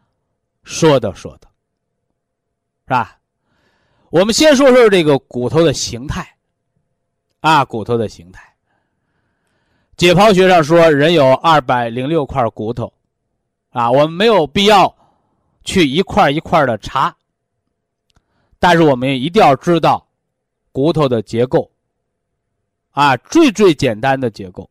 [0.63, 1.50] 说道说道，
[2.86, 3.16] 是吧？
[4.10, 6.26] 我们先说说这个骨头的形态，
[7.41, 8.41] 啊，骨头的形态。
[9.98, 12.93] 解剖学上说，人有二百零六块骨头，
[13.72, 14.96] 啊，我们没有必要
[15.65, 17.15] 去一块一块的查，
[18.60, 20.08] 但是我们一定要知道
[20.72, 21.70] 骨头的结构，
[22.91, 24.70] 啊，最最简单的结构，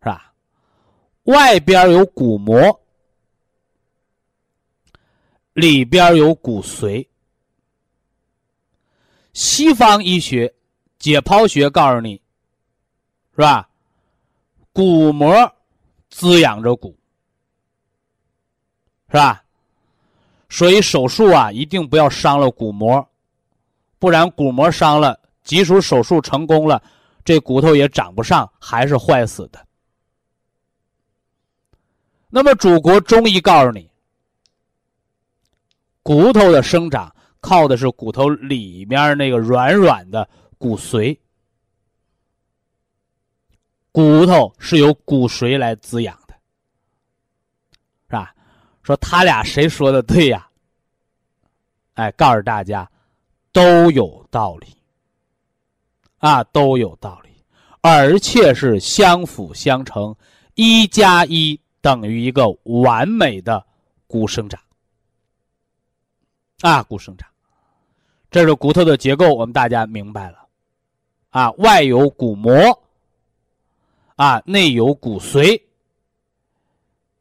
[0.00, 0.32] 是吧？
[1.24, 2.80] 外边有骨膜，
[5.54, 7.04] 里边有骨髓。
[9.32, 10.52] 西方医学
[10.98, 12.20] 解剖学告诉你，
[13.34, 13.68] 是吧？
[14.72, 15.52] 骨膜
[16.08, 16.96] 滋养着骨，
[19.08, 19.44] 是吧？
[20.48, 23.08] 所以手术啊，一定不要伤了骨膜，
[23.98, 26.82] 不然骨膜伤了，即使手术成功了，
[27.24, 29.64] 这骨头也长不上，还是坏死的。
[32.28, 33.88] 那么，祖国中医告诉你，
[36.02, 41.18] 骨头的生长靠的是骨头里面那个软软的骨髓。
[43.92, 46.34] 骨头是由骨髓来滋养的，
[48.08, 48.34] 是吧？
[48.82, 50.48] 说他俩谁说的对呀？
[51.94, 52.90] 哎，告诉大家，
[53.52, 54.68] 都有道理，
[56.18, 57.30] 啊，都有道理，
[57.82, 60.16] 而且是相辅相成，
[60.54, 63.66] 一加一等于一个完美的
[64.06, 64.60] 骨生长，
[66.60, 67.29] 啊，骨生长，
[68.30, 70.46] 这是骨头的结构，我们大家明白了，
[71.30, 72.54] 啊，外有骨膜。
[74.16, 75.58] 啊，内有骨髓，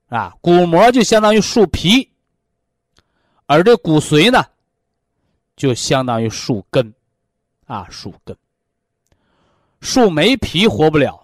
[0.10, 2.12] 啊，骨膜就相当于树皮，
[3.46, 4.44] 而这骨髓呢，
[5.56, 6.94] 就相当于树根，
[7.68, 8.36] 啊，树根。
[9.80, 11.18] 树没皮活不了，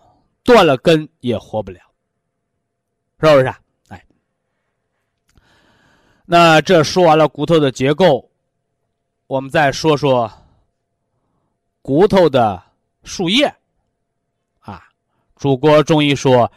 [0.46, 1.82] 断了根也活不了，
[3.20, 3.54] 是不是？
[3.90, 4.02] 哎，
[6.26, 8.30] 那这说完了骨头的结构，
[9.28, 10.32] 我们再说说
[11.82, 12.62] 骨头的
[13.04, 13.54] 树叶。
[15.36, 16.50] 祖国中医说：“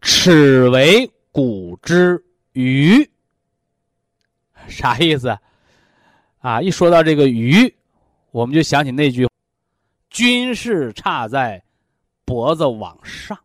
[0.00, 3.10] 齿为骨之余。”
[4.68, 5.36] 啥意思？
[6.38, 7.74] 啊，一说到这个余，
[8.30, 9.28] 我们就想起那句
[10.10, 11.60] ：“军事差在
[12.24, 13.36] 脖子往上。”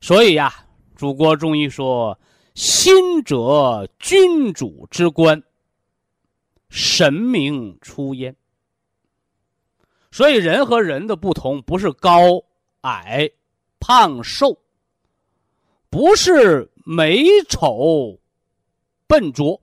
[0.00, 0.52] 所以呀，
[0.96, 2.18] 祖国中医说
[2.54, 5.40] ：“心者，君主之官，
[6.76, 8.36] 神明出焉。”
[10.12, 12.44] 所以，人和人的不同，不是高
[12.82, 13.30] 矮、
[13.80, 14.58] 胖瘦，
[15.88, 18.18] 不是美丑、
[19.06, 19.60] 笨拙，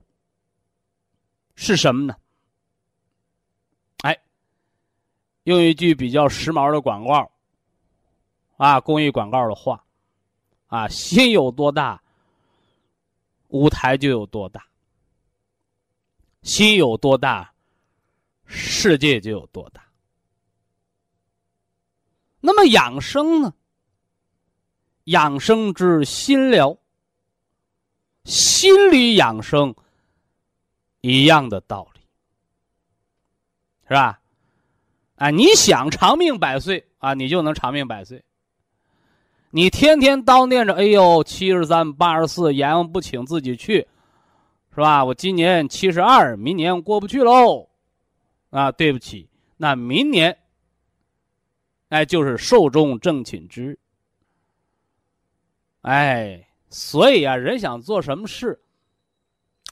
[1.54, 2.16] 是什么呢？
[4.02, 4.20] 哎，
[5.44, 7.30] 用一句比较时髦的广告，
[8.56, 9.84] 啊，公益广告的话，
[10.66, 12.02] 啊，心有多大，
[13.48, 14.60] 舞台就有多大；
[16.44, 17.52] 心有多大，
[18.44, 19.82] 世界就有多大。
[22.38, 23.52] 那么养生呢？
[25.04, 26.76] 养生之心疗，
[28.24, 29.74] 心理养生
[31.00, 32.00] 一样的道理，
[33.88, 34.20] 是吧？
[35.16, 38.22] 啊，你想长命百岁啊，你就能长命百岁。
[39.50, 43.86] 你天天叨念着，哎呦，七十三八十四，阎王不请自己去，
[44.74, 45.04] 是吧？
[45.04, 47.70] 我今年七十二，明年过不去喽，
[48.50, 50.36] 啊，对不起，那明年。
[51.90, 53.78] 哎，就是寿终正寝之。
[55.82, 58.60] 哎，所以啊，人想做什么事，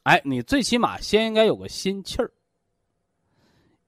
[0.05, 2.31] 哎，你最起码先应该有个心气儿。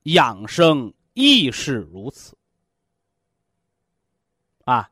[0.05, 2.37] 养生亦是如此。
[4.65, 4.91] 啊，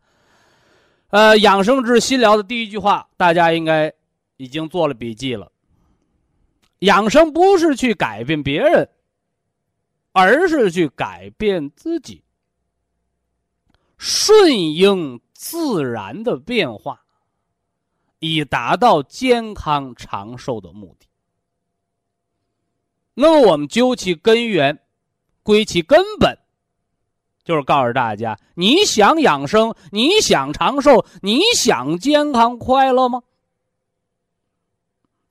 [1.08, 3.92] 呃，养生之心疗的第一句话，大家应该
[4.36, 5.51] 已经做了笔记了。
[6.82, 8.88] 养生不是去改变别人，
[10.12, 12.22] 而是去改变自己。
[13.96, 17.04] 顺应自然的变化，
[18.18, 21.06] 以达到健康长寿的目的。
[23.14, 24.80] 那么，我们究其根源，
[25.44, 26.36] 归其根本，
[27.44, 33.22] 就是告诉大家：你想养生，你想长寿，你想健康快乐吗？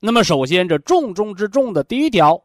[0.04, 2.42] 那么，首先，这重中之重的第一条，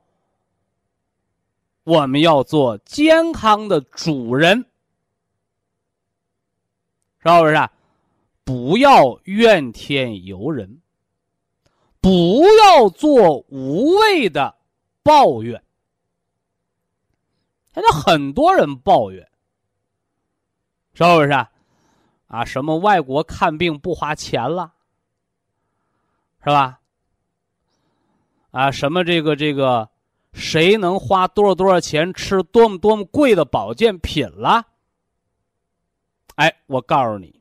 [1.84, 4.64] 我们要做健康的主人。
[7.20, 7.70] 是不是？
[8.44, 10.80] 不要怨天尤人，
[12.00, 14.56] 不要做无谓的
[15.02, 15.62] 抱怨。
[17.74, 19.28] 现在很多人抱怨，
[20.94, 21.32] 是不是
[22.28, 22.46] 啊？
[22.46, 24.72] 什么外国看病不花钱了，
[26.44, 26.80] 是吧？
[28.58, 29.88] 啊，什么这个这个，
[30.34, 34.66] 谁能花多少多少钱吃多么多么贵的保健品了？
[36.38, 37.40] 哎，我告诉你，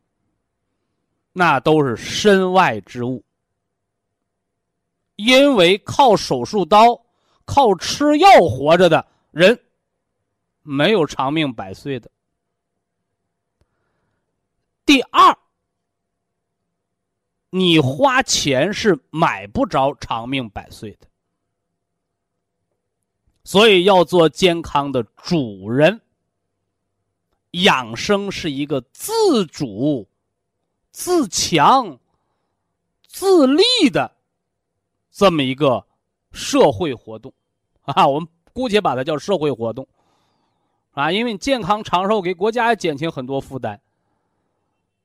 [1.32, 3.24] 那都是身外之物。
[5.14, 7.00] 因为靠手术刀、
[7.46, 9.58] 靠吃药活着的人，
[10.60, 12.10] 没有长命百岁的。
[14.84, 15.34] 第二，
[17.48, 21.05] 你花钱是买不着长命百岁的，
[23.46, 26.00] 所以要做健康的主人。
[27.52, 30.08] 养生是一个自主、
[30.90, 31.96] 自强、
[33.06, 34.10] 自立的
[35.12, 35.86] 这么一个
[36.32, 37.32] 社会活动
[37.86, 39.86] 啊，我们姑且把它叫社会活动
[40.90, 43.80] 啊，因为健康长寿给国家减轻很多负担。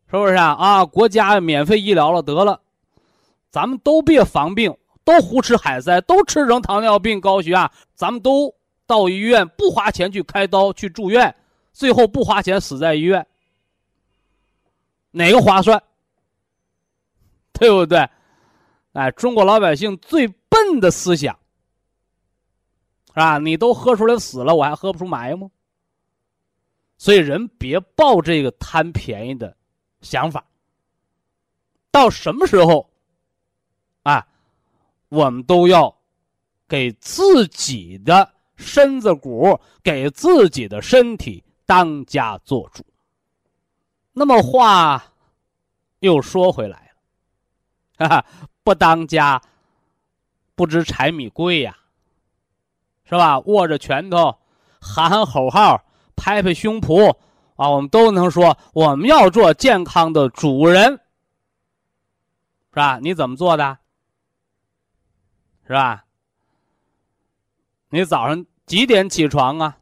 [0.10, 0.48] 是不是啊？
[0.56, 2.60] 啊，国家免费医疗了，得了，
[3.52, 8.54] 咱们都别防病，都胡吃海塞，都吃成糖尿病、高血压，咱们都
[8.86, 11.36] 到医院不花钱去开刀去住院，
[11.74, 13.26] 最后不花钱死在医院，
[15.12, 15.82] 哪个划算？
[17.54, 18.10] 对不对？
[18.94, 21.38] 哎，中国老百姓最笨的思想，
[23.08, 23.38] 是吧？
[23.38, 25.50] 你都喝出来死了，我还喝不出埋吗？
[26.98, 29.56] 所以人别抱这个贪便宜的。
[30.02, 30.44] 想法
[31.92, 32.91] 到什么时候？
[35.12, 35.94] 我们都要
[36.70, 42.82] 给自己的身子骨、给自己的身体当家做主。
[44.14, 45.04] 那么话
[46.00, 46.94] 又说回来
[47.98, 48.26] 了，哈哈，
[48.64, 49.42] 不当家
[50.56, 51.78] 不知柴米贵呀，
[53.04, 53.38] 是吧？
[53.42, 54.38] 握着拳头
[54.80, 55.84] 喊喊口号，
[56.16, 57.18] 拍拍胸脯。
[57.58, 62.98] 啊，我们都能说我们要做健康的主人，是吧？
[63.02, 63.78] 你怎么做的？
[65.72, 66.04] 是吧？
[67.92, 69.78] 你早上几点起床啊？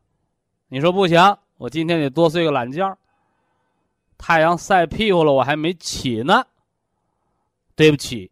[0.67, 1.17] 你说不行，
[1.57, 2.95] 我今天得多睡个懒觉。
[4.15, 6.45] 太阳晒屁股了，我还没起呢。
[7.75, 8.29] 对不起，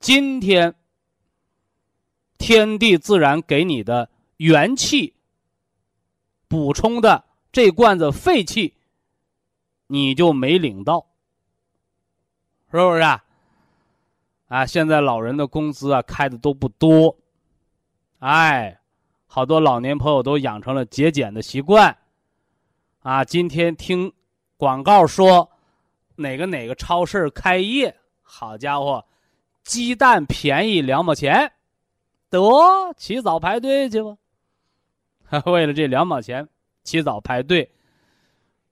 [0.00, 0.74] 今天
[2.38, 5.14] 天地自然给你的元气
[6.48, 7.22] 补充的。
[7.52, 8.72] 这罐子废气，
[9.88, 11.06] 你就没领到，
[12.70, 13.25] 是不是啊？
[14.48, 17.16] 啊，现在老人的工资啊开的都不多，
[18.18, 18.78] 哎，
[19.26, 21.96] 好多老年朋友都养成了节俭的习惯，
[23.00, 24.12] 啊，今天听
[24.56, 25.50] 广告说
[26.14, 29.04] 哪个哪个超市开业，好家伙，
[29.64, 31.52] 鸡蛋便宜两毛钱，
[32.30, 32.40] 得
[32.96, 34.16] 起早排队去吧，
[35.46, 36.48] 为了这两毛钱。
[36.84, 37.68] 起早排队，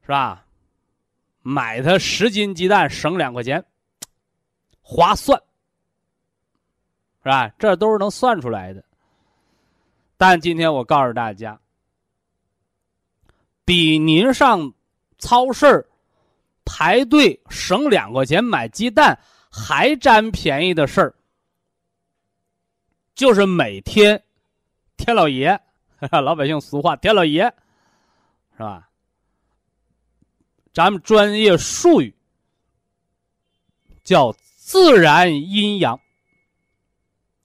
[0.03, 0.47] 是吧？
[1.43, 3.65] 买它十斤鸡蛋省两块钱，
[4.81, 5.37] 划算，
[7.25, 7.49] 是吧？
[7.59, 8.85] 这都是能算出来的。
[10.17, 11.59] 但今天我告诉大家，
[13.65, 14.73] 比您上
[15.19, 15.89] 超市
[16.65, 19.19] 排队省两块钱买鸡蛋
[19.51, 21.15] 还占便宜的事儿，
[23.15, 24.23] 就是每天
[24.97, 25.59] 天老爷，
[26.23, 27.53] 老百姓俗话，天老爷。
[28.57, 28.89] 是吧？
[30.73, 32.15] 咱们专业术语
[34.05, 35.99] 叫自然阴阳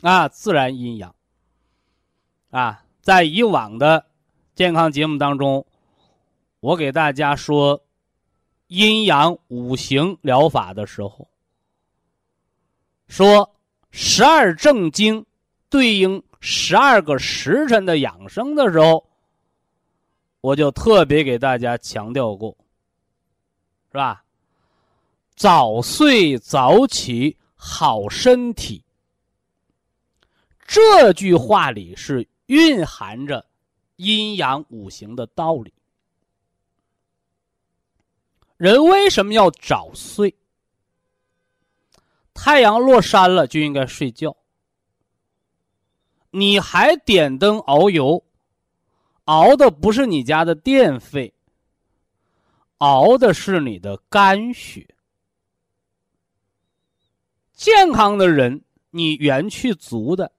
[0.02, 1.14] 啊，自然阴阳
[2.50, 2.84] 啊。
[3.02, 4.06] 在以往的
[4.56, 5.66] 健康节目当中，
[6.60, 7.82] 我给大家说
[8.68, 11.28] 阴阳五行疗法的时候，
[13.08, 13.56] 说
[13.90, 15.26] 十二正经
[15.70, 19.06] 对应十二个时辰的养生的时候。
[20.42, 22.56] 我就特别给大家强调过，
[23.92, 24.24] 是吧？
[25.36, 28.82] 早睡早起好身体，
[30.70, 33.44] 这句话里是蕴含着
[33.96, 35.74] 阴阳五行的道理。
[38.56, 40.36] 人为什么要早睡？
[42.36, 44.38] 太阳落山了就应该睡觉，
[46.30, 48.24] 你还点灯熬油？
[49.24, 51.34] 熬的不是你家的电费，
[52.78, 54.88] 熬的是你的肝血。
[57.54, 58.62] 健康的人，
[58.92, 60.32] 你元气足的，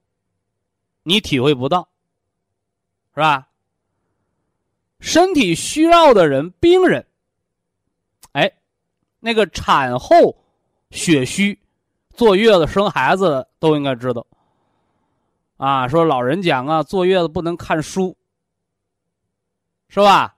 [1.11, 1.89] 你体会不到，
[3.15, 3.49] 是吧？
[5.01, 7.05] 身体虚弱的人，病人，
[8.31, 8.53] 哎，
[9.19, 10.37] 那个产后
[10.93, 11.59] 血虚、
[12.15, 14.25] 坐月子生孩子的都应该知道。
[15.57, 18.17] 啊，说老人讲啊，坐月子不能看书，
[19.89, 20.37] 是吧？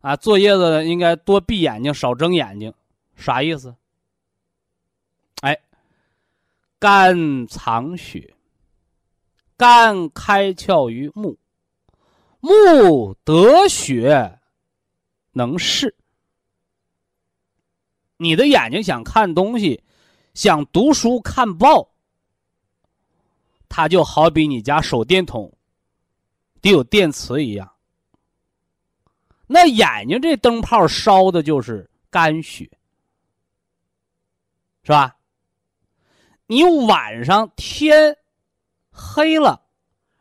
[0.00, 2.72] 啊，坐月子应该多闭眼睛，少睁眼睛，
[3.16, 3.74] 啥意思？
[5.40, 5.58] 哎，
[6.78, 8.32] 肝藏血，
[9.58, 11.36] 肝开窍于目，
[12.38, 14.38] 目得血
[15.32, 15.96] 能视。
[18.16, 19.82] 你的眼睛想看东西，
[20.32, 21.90] 想读书看报，
[23.68, 25.52] 它就好比你家手电筒
[26.60, 27.68] 得有电池一样。
[29.48, 32.70] 那眼睛这灯泡烧的就是肝血，
[34.84, 35.16] 是吧？
[36.46, 38.16] 你晚上天
[38.98, 39.60] 黑了，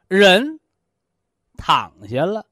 [0.07, 0.59] 人
[1.57, 2.45] 躺下了，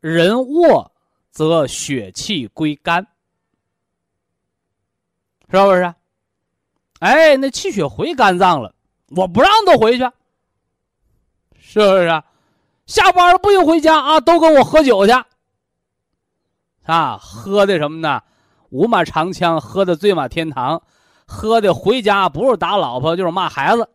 [0.00, 0.90] 人卧
[1.30, 3.06] 则血气归肝，
[5.48, 5.94] 是不是？
[6.98, 8.74] 哎，那气血回肝脏了，
[9.10, 10.04] 我不让他回去，
[11.56, 12.22] 是不是？
[12.86, 15.12] 下班了不许回家啊，都跟我喝酒去。
[16.82, 18.20] 啊，喝的什么呢？
[18.70, 20.82] 五马长枪，喝的醉马天堂，
[21.26, 23.88] 喝的回家不是打老婆就是骂孩子。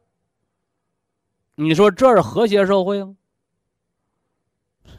[1.60, 3.16] 你说这是和谐社会吗？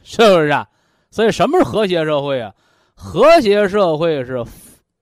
[0.02, 0.68] 是不是啊？
[1.08, 2.52] 所以什么是和谐社会啊？
[2.94, 4.44] 和谐社会是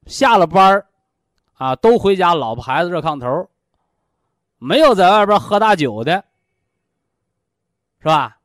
[0.05, 0.85] 下了班
[1.55, 3.49] 啊，都回家，老婆孩子热炕头，
[4.59, 6.23] 没有在外边喝大酒的，
[8.01, 8.39] 是吧？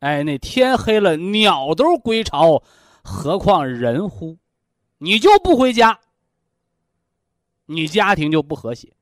[0.00, 2.62] 哎，那天黑了，鸟都归巢，
[3.04, 4.36] 何况人乎？
[4.98, 6.00] 你就不回家，
[7.66, 8.93] 你家庭就不和谐。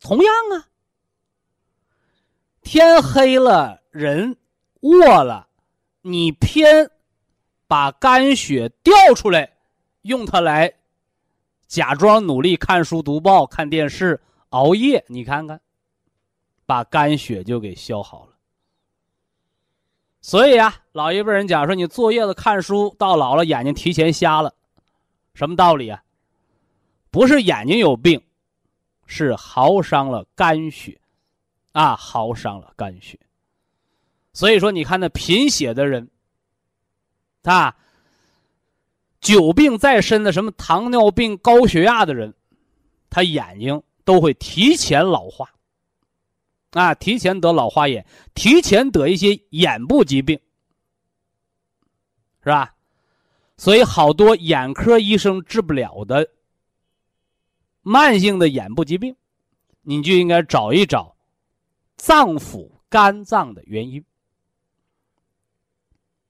[0.00, 0.68] 同样啊，
[2.62, 4.36] 天黑了，人
[4.80, 5.48] 卧了，
[6.02, 6.90] 你偏
[7.66, 9.52] 把肝血调出来，
[10.02, 10.72] 用它来
[11.66, 14.20] 假装努力看书、读报、看电视、
[14.50, 15.60] 熬夜，你看看，
[16.64, 18.32] 把肝血就给消耗了。
[20.20, 24.54] 所以啊，老一辈人讲说，你坐月子看书，到老了眼睛提前瞎了，
[25.34, 26.02] 什么道理啊？
[27.10, 28.22] 不是眼睛有病，
[29.08, 31.00] 是耗伤了肝血，
[31.72, 33.18] 啊，耗伤了肝血。
[34.32, 36.08] 所以说，你看那贫血的人，
[37.42, 37.76] 啊，
[39.20, 42.32] 久病在身的，什么糖尿病、高血压的人，
[43.10, 45.50] 他眼睛都会提前老化。
[46.72, 50.38] 啊，提前得老花眼，提前得一些眼部疾病，
[52.44, 52.74] 是吧？
[53.56, 56.28] 所以好多眼科医生治不了的
[57.88, 59.16] 慢性的眼部疾病，
[59.80, 61.16] 你就应该找一找
[61.96, 64.04] 脏腑肝脏的原因。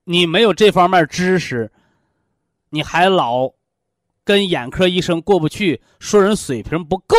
[0.04, 1.72] 你没有这方面知识，
[2.70, 3.52] 你还老
[4.22, 7.16] 跟眼科医生过不去，说人水平不够，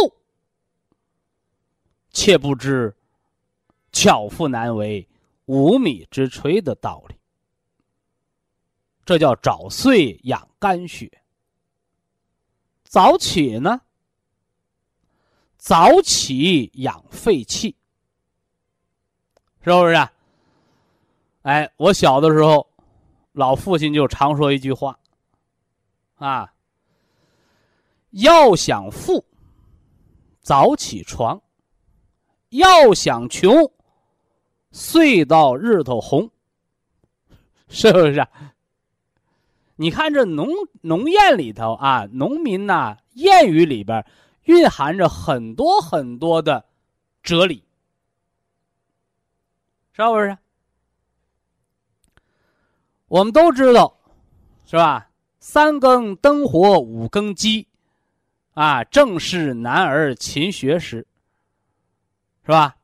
[2.12, 2.96] 切不知。
[3.92, 5.06] 巧妇难为
[5.48, 7.16] 无米之炊的道理，
[9.04, 11.12] 这叫早睡养肝血。
[12.84, 13.82] 早起呢，
[15.60, 17.76] 早起养肺气，
[19.62, 20.10] 是不是？
[21.44, 22.66] 哎，我小的时候，
[23.34, 24.98] 老父亲就常说一句话，
[26.16, 26.54] 啊，
[28.12, 29.24] 要想富，
[30.42, 31.40] 早起床；
[32.50, 33.72] 要想穷。
[34.72, 36.30] 睡到日头红，
[37.70, 38.26] 是不是？
[39.76, 40.48] 你看这农
[40.82, 44.06] 农谚里头啊，农民呐谚语里边
[44.50, 46.66] 蕴含着很多很多的
[47.22, 47.64] 哲理，
[49.94, 50.36] 是不是？
[53.10, 53.96] 我们都知道，
[54.66, 55.12] 是吧？
[55.40, 57.68] 三更灯火五更鸡，
[58.56, 61.06] 啊，正是男儿勤学时，
[62.44, 62.76] 是吧？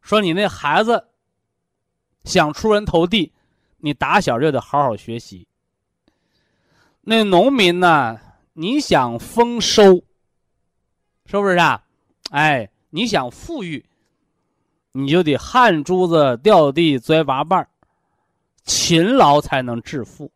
[0.00, 1.08] 说你那孩子
[2.24, 3.34] 想出人头地，
[3.76, 5.46] 你打小就得好好学习。
[7.02, 8.18] 那农民呢？
[8.54, 10.02] 你想丰收，
[11.26, 11.82] 是不是啊？
[12.30, 13.84] 哎，你想富裕，
[14.92, 17.68] 你就得汗珠子掉地摔八瓣儿
[18.64, 20.32] 勤劳才能致富。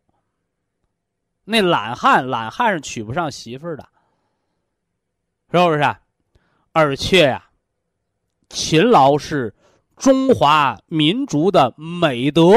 [1.44, 3.88] 那懒汉，懒汉是娶不上媳妇儿的，
[5.50, 5.80] 是不是？
[5.80, 6.00] 啊？
[6.72, 7.50] 而且呀，
[8.48, 9.54] 勤劳是。
[9.96, 12.54] 中华民族的美德，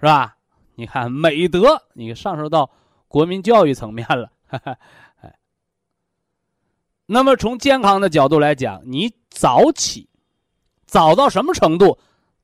[0.00, 0.36] 是吧？
[0.74, 2.68] 你看美德，你上升到
[3.06, 4.32] 国民教育层面了。
[4.48, 4.76] 哎，
[7.06, 10.08] 那么从健康的角度来讲，你早起，
[10.86, 11.98] 早到什么程度？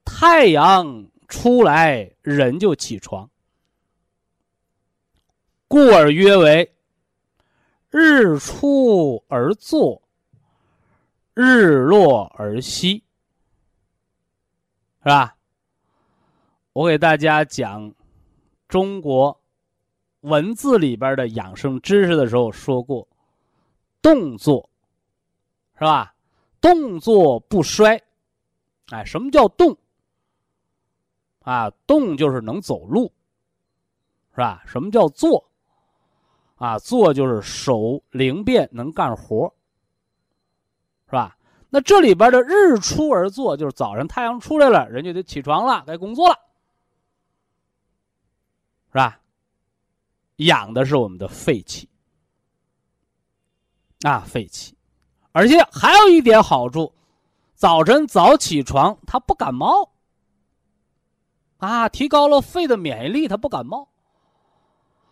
[0.04, 3.28] 太阳出来，人就起床。
[5.68, 6.74] 故而曰为
[7.90, 10.02] 日出而作，
[11.32, 13.02] 日落而息，
[15.02, 15.36] 是吧？
[16.72, 17.94] 我给大家讲
[18.68, 19.40] 中国
[20.20, 23.06] 文字里边的养生知识的时候说过，
[24.02, 24.68] 动作
[25.74, 26.14] 是吧？
[26.60, 28.02] 动作不衰，
[28.90, 29.76] 哎，什么叫动？
[31.40, 33.12] 啊，动就是能走路，
[34.32, 34.62] 是吧？
[34.66, 35.50] 什么叫坐？
[36.56, 39.52] 啊，坐就是手灵便，能干活，
[41.06, 41.36] 是吧？
[41.70, 46.38] 那这里边的日出而作，就是早上太阳出来了，人就得起床了，该工作了，
[48.88, 49.20] 是吧？
[50.36, 51.88] 养的是我们的肺气，
[54.02, 54.74] 啊，肺气，
[55.32, 56.92] 而且还有一点好处，
[57.54, 59.90] 早晨早起床，他不感冒。
[61.58, 63.88] 啊，提高了肺的免疫力，他不感冒。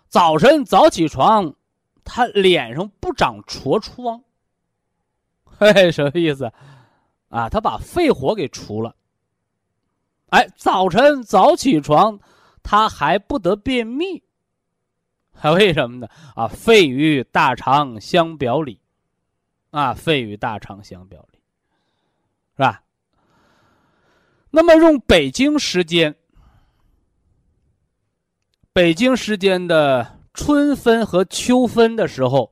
[0.09, 1.55] 早晨早起床，
[2.03, 4.23] 他脸上不长痤疮。
[5.45, 6.51] 嘿，什么意思？
[7.29, 8.97] 啊，他把肺火给除了。
[10.31, 12.19] 哎，早晨早起床，
[12.63, 14.23] 他还不得便秘。
[15.39, 16.09] 还为什么呢？
[16.35, 18.81] 啊，肺与大肠相表里。
[19.71, 21.39] 啊，肺与大肠相表里，
[22.57, 22.83] 是吧？
[24.51, 26.17] 那么用北京时间。
[28.73, 32.51] 北京时间的春分和秋分的时候，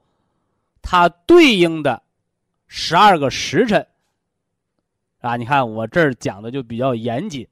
[0.82, 2.02] 它对应的
[2.66, 3.86] 十二个时辰
[5.20, 7.48] 啊，你看我这儿讲的就比较严谨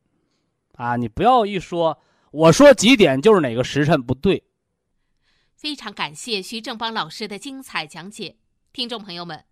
[0.77, 1.99] 啊，你不要一说
[2.33, 4.43] 我说几点就是哪个时辰不对。
[5.65, 8.37] 非常感谢徐正邦老师的精彩讲解，
[8.71, 9.47] 听众朋友们。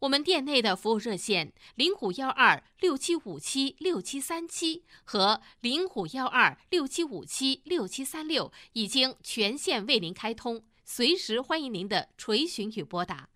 [0.00, 13.30] 我们店内的服务热线零五幺二六七五七六七三七和零五幺二六七五七六七三六已经全线为您开通，随时欢迎您的垂询与拨打。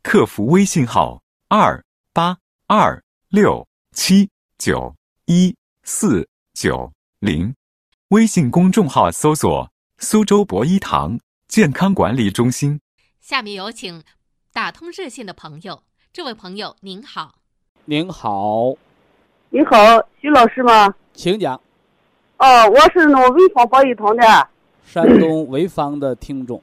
[0.00, 4.94] 客服微信号二八二六七九
[5.26, 5.52] 一
[5.82, 7.52] 四九零，
[8.10, 9.68] 微信公众号搜索
[9.98, 11.18] “苏州博医堂
[11.54, 12.80] 健康管理中心”。
[13.22, 14.02] 下面有请
[14.52, 15.84] 打通热线的朋友。
[16.12, 17.36] 这位朋友您好，
[17.84, 18.74] 您好，
[19.50, 19.76] 你好，
[20.20, 20.92] 徐老师吗？
[21.12, 21.54] 请讲。
[22.38, 24.48] 哦，我是那个潍坊宝医堂的，
[24.84, 26.60] 山东潍坊的听众。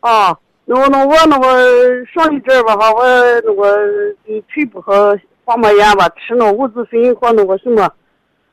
[0.00, 3.04] 哦，那我那我那个上一阵吧哈，我
[3.44, 7.88] 那个腿部和，黄膜炎吧，吃那五子粉和那个什么，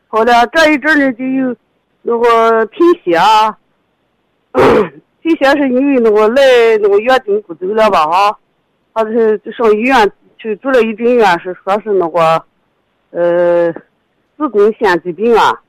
[0.10, 1.56] 后来这一阵呢就有
[2.04, 3.58] 那个贫血啊，
[5.26, 6.44] 贫血是因为那个来
[6.80, 8.38] 那个月经不走了吧哈。
[8.94, 12.46] 他是上医院去住了一病院，是说是那个，
[13.10, 13.74] 呃，
[14.38, 15.60] 子宫腺疾病啊。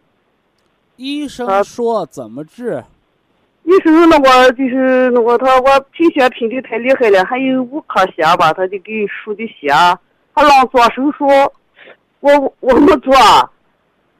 [0.96, 2.84] 医生说怎么治？
[3.64, 9.68] 医生那个就是那个他我贫血贫的太厉害了，还有五颗血吧，他就给输的血，
[10.34, 11.26] 他让做手术，
[12.20, 13.14] 我我没做，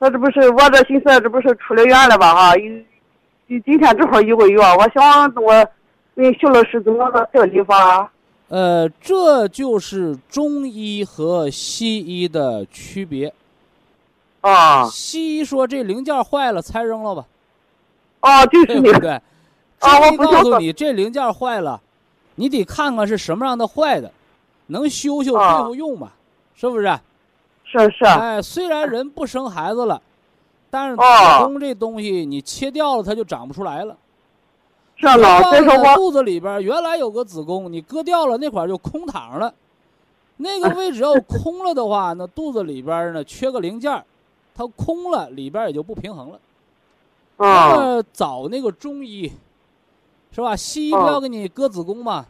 [0.01, 2.57] 他这不是我这心思这不是出了院了吧哈？
[2.57, 2.73] 有，
[3.49, 5.69] 今天正好一个月，我想我
[6.15, 8.11] 问徐老师怎么个调理法？
[8.49, 13.33] 呃，这就是中医和西医的区别。
[14.41, 17.25] 啊，西医说这零件坏了，拆扔了吧。
[18.19, 19.21] 啊，就是对不 对？
[19.79, 21.81] 中医告诉你这零件坏了，
[22.35, 24.11] 你得看看是什么让它坏的，
[24.67, 26.11] 能修修对付用嘛？
[26.57, 26.99] 是不是？
[27.65, 28.05] 是是。
[28.05, 30.03] 哎，虽然人不生孩子了，
[30.71, 31.03] 但是子
[31.45, 33.97] 宫这东西你切掉了，它就长不出来了。
[34.97, 35.17] 是啊，
[35.51, 39.53] 再说我肚子里边原来有个子宫，你割掉了那块就空膛了，
[40.39, 44.03] 那个 位置要空了的话，那肚子里边呢缺个零件，
[44.55, 46.41] 它空了，里边也就不平衡了。
[47.37, 47.75] 啊。
[47.75, 49.31] 那么找那个中医，
[50.33, 50.57] 是吧？
[50.57, 52.25] 西医不要给你割子宫嘛？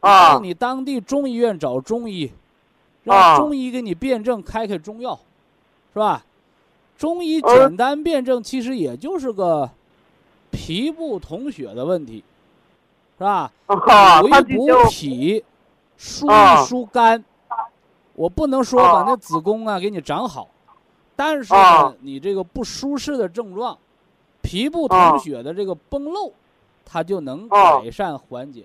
[0.00, 0.38] 啊。
[0.38, 2.32] 你当地中医院找中医，
[3.04, 5.18] 让中医给你辩证开开中药，
[5.92, 6.24] 是吧？
[7.00, 9.70] 中医简单辩证，其实也就是个。
[10.52, 12.24] 脾不统血的问题，
[13.16, 13.50] 是吧？
[13.66, 15.44] 补一补脾，
[15.96, 17.24] 疏一疏肝。
[18.14, 20.48] 我不能说把那子宫啊给你长好，
[21.14, 23.78] 但是呢，你这个不舒适的症状，
[24.42, 26.32] 脾不统血的这个崩漏，
[26.84, 28.64] 它就能改善缓解。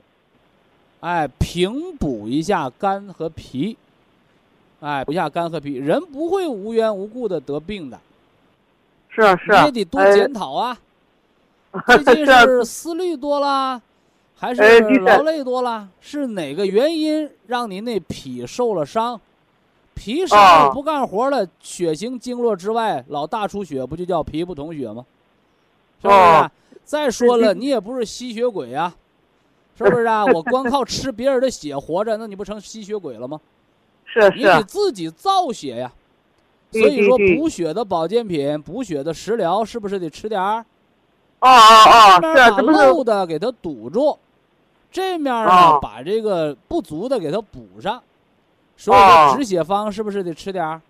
[1.01, 3.77] 哎，平补一下肝和脾，
[4.79, 7.99] 哎，补一下肝和脾，人不会无缘无故的得病的。
[9.15, 10.77] 是啊，是啊，你也得多检讨啊。
[12.03, 13.81] 最近是思虑多了，
[14.35, 14.61] 还是
[14.99, 15.87] 劳累多了？
[16.01, 19.19] 是哪个原因让您那脾受了伤？
[19.93, 25.05] 脾伤了不干活了，血行经络之外，老大出血，不就叫脾不统血吗？
[26.01, 26.19] 是不是？
[26.19, 26.51] 啊
[26.83, 28.93] 再说了，你也不是吸血鬼呀，
[29.77, 30.23] 是不是啊？
[30.25, 33.39] 我光靠吃别人的血活着，那你不成吸血鬼了吗？
[34.05, 35.91] 是你得，自己造血呀。
[36.79, 40.65] 所以说，补血的保健品、补血的食疗，是不是得吃点儿？
[41.39, 44.17] 哦哦哦，这面是啊，把漏的给它堵住，
[44.91, 48.01] 这面呢、哦把这个不足的给它补上。
[48.77, 50.81] 所以哦说止血方是不是得吃点儿？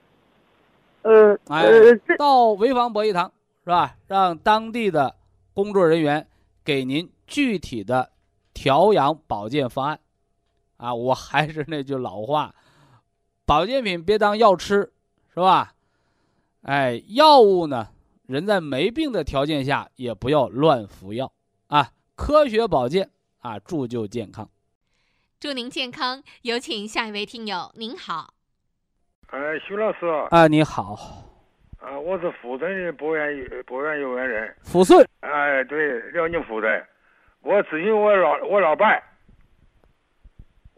[1.03, 3.31] 呃哎呃到潍坊博医堂
[3.63, 3.95] 是吧？
[4.07, 5.13] 让当地的
[5.53, 6.25] 工作人员
[6.63, 8.09] 给您具体的
[8.53, 9.99] 调养保健方案。
[10.77, 12.53] 啊，我还是那句老话，
[13.45, 14.91] 保健品别当药吃，
[15.33, 15.73] 是吧？
[16.65, 17.89] 哎，药物呢，
[18.27, 21.31] 人在没病的条件下也不要乱服药
[21.67, 23.11] 啊，科学保健
[23.41, 24.49] 啊，铸就健康。
[25.39, 26.23] 祝您健康。
[26.41, 28.33] 有请下一位听友，您好。
[29.27, 30.95] 哎，徐老师啊，啊，你好，
[31.77, 34.55] 啊，我是抚顺的博源博源幼儿园人。
[34.63, 36.83] 抚顺哎，对，辽宁抚顺。
[37.41, 39.03] 我咨询我老我老伴儿，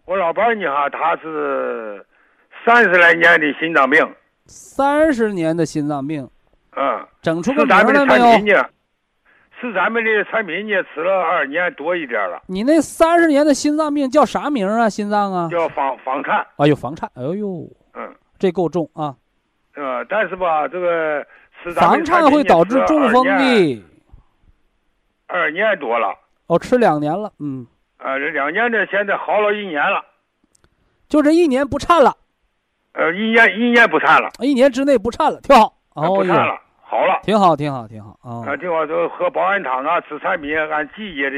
[0.04, 2.06] 我老伴儿呢哈，他是
[2.66, 4.06] 三十来年的心脏病，
[4.48, 6.30] 三十年的心脏病，
[6.76, 8.32] 嗯，整出个名是咱们的儿来没有？
[8.32, 8.70] 产品呢，
[9.60, 14.90] 是咱们的产品呢，吃了二年多一点了，你那三十年的心脏病叫啥名啊？
[14.90, 15.50] 心脏啊？
[15.50, 19.16] 叫房房颤，哎呦，房颤，哎呦，嗯，这够重啊！
[19.76, 21.26] 呃，但是吧，这个
[21.64, 23.84] 吃咱们房颤会导致中风的，的。
[25.28, 26.16] 二年多了，
[26.48, 27.68] 哦，吃两年了，嗯，
[27.98, 30.06] 呃，这两年呢，现在好了一年了，
[31.10, 32.16] 就这一年不颤了，
[32.98, 34.28] 呃，一年一年不颤了。
[34.40, 35.72] 一年之内不颤了，挺好。
[35.94, 38.42] 哦，不颤了，好了，挺好，挺好，挺好啊！
[38.48, 41.38] 啊，挺好，就喝保安汤啊，吃产品按季节的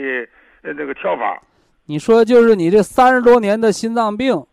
[0.64, 1.42] 呃那个调法，
[1.86, 4.46] 你说就是你这三十多年的心脏病，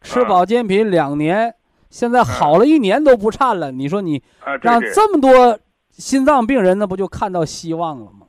[0.00, 1.54] 吃啊保健品两年，
[1.90, 5.58] 现在好了一年都不颤了，你说你啊，让，这么多
[5.90, 8.25] 心脏病人，那不就看到希望了吗？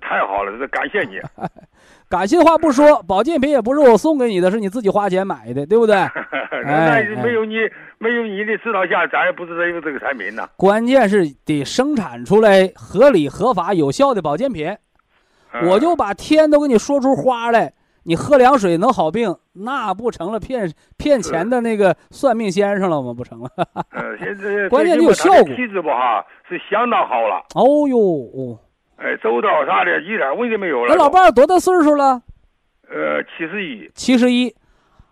[0.00, 1.20] 太好了，这感谢你，
[2.08, 5.96] 感谢话不说，保健品也不是我送给你的，是你自己花钱买的，对不对？
[6.64, 7.56] 那那没有你
[7.98, 10.48] 没有你的指导下，咱也不知道有这个产品呢。
[10.56, 14.68] 关键是得生产出来合理、合法、有效的保健品。
[14.68, 17.74] 嗯我就把天都给你说出花来，
[18.04, 23.12] 你喝凉水能好病，那不成了骗骗钱的那个算命先生了吗？
[23.12, 23.50] 不成了？
[23.90, 28.58] 呃，现在 关键你有效果体质不好，是相当好了，哦呦，哦
[29.02, 30.94] 哎，走道啥的一点问题没有了。
[30.94, 32.22] 那老伴儿多大岁数了？
[32.88, 34.54] 呃，七十一，七十一。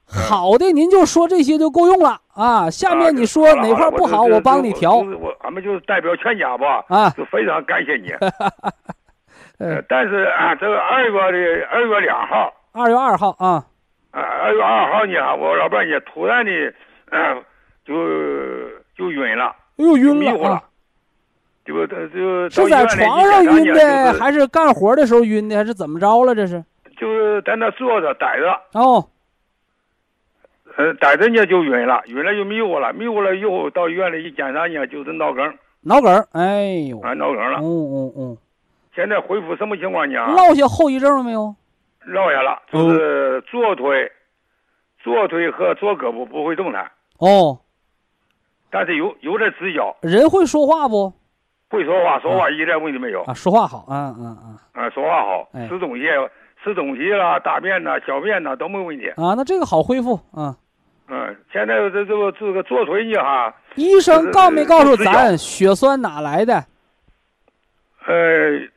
[0.06, 2.70] 好的，您就说这些就够用了啊。
[2.70, 7.10] 下面你说哪块不好，我帮你调我我俺们就是代表全家吧，啊。
[7.10, 8.10] 就非常感谢你。
[9.58, 13.64] 呃呃，但是啊，这个二月的二月两号，二月二号啊，
[14.12, 16.52] 啊，二月二号呢，我老伴儿呢突然的，
[17.10, 17.42] 嗯，
[17.84, 17.94] 就
[18.96, 20.62] 就晕了，哎呦晕迷糊了
[21.70, 26.34] 就就就是在床上晕的，还还是干活的时候晕的，还是怎么着了？
[26.34, 26.64] 这是？
[26.98, 29.08] 就是在那坐着待着，哦，
[30.76, 37.58] 呃，待着呢就晕了，晕了就迷糊了，迷糊了以后到医院里一检查呢，就是脑梗脑梗，哎呦，啊，脑梗了。
[37.60, 38.38] 嗯嗯嗯，
[38.94, 40.26] 现在恢复什么情况呢？
[40.26, 41.54] 落下后遗症了没有？
[42.04, 44.12] 落下了，就是左腿、
[45.02, 47.60] 左腿和左胳膊不会动弹，哦，
[48.70, 51.14] 但是有有点直角，人会说话不？
[51.70, 56.04] 会说话，说话一点问题没有啊，说话好，啊啊啊啊，说话好哎，吃东西
[56.62, 59.08] 吃东西啦，大便呐、小便呐都没问题。
[59.10, 60.56] 啊，那这个好恢复啊。
[61.08, 66.64] 嗯，现在这这个这个左腿呢哈，医生告没告诉咱血栓哪来的？
[68.06, 68.68] 呃，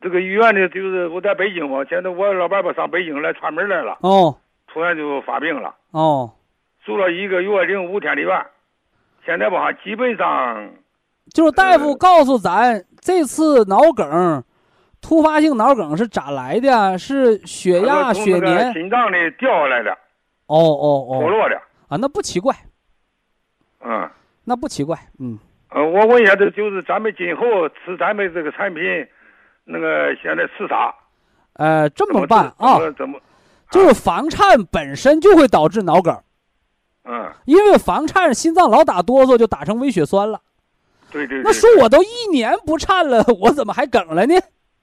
[0.00, 4.36] 这个医院呢，就是我在北京嘛，现在我老伴儿吧上北京来串门来了，哦
[4.72, 6.32] 突然就发病了，哦，
[6.84, 8.46] 住了一个月零五天的院，
[9.24, 10.70] 现在吧基本上
[11.32, 14.42] 就是大夫呃告诉咱，这次脑梗，
[15.00, 16.96] 突发性脑梗是咋来的啊？
[16.96, 18.72] 是血压、血粘？
[18.72, 19.90] 心脏里掉下来的，
[20.46, 21.56] 哦哦哦，脱落的。
[21.88, 22.54] 啊，那不奇怪，
[23.84, 24.08] 嗯，
[24.44, 25.38] 那不奇怪，嗯。
[25.70, 28.82] 呃，我问一下，这就是咱们今后吃咱们这个产品，
[29.64, 30.92] 那个现在吃啥？
[31.52, 32.78] 呃，这么办啊？
[33.70, 36.16] 就是房颤本身就会导致脑梗，
[37.04, 40.40] 嗯，因为房颤心脏老打哆嗦，就打成微血栓了。
[41.10, 41.42] 对对对。
[41.44, 44.34] 那说我都一年不颤了， 我怎么还梗了呢？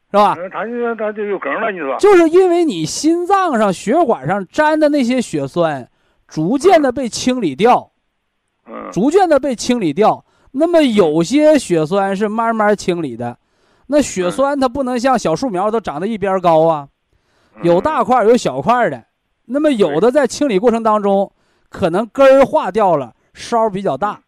[0.10, 0.36] 是吧？
[0.36, 0.66] 就他
[1.12, 1.98] 就有梗了，你说？
[1.98, 5.90] 就是因为你心脏上血管上粘的那些血栓，
[6.28, 7.92] 逐渐的被清理掉，
[8.68, 10.24] 嗯逐渐的被清理掉。
[10.52, 13.38] 那么有些血栓是慢慢清理的，
[13.88, 16.88] 那血栓它不能像小树苗都长得一边高啊，
[17.62, 19.04] 有大块有小块的。
[19.46, 21.32] 那么有的在清理过程当中，
[21.70, 24.22] 可能根儿化掉了，梢比较大，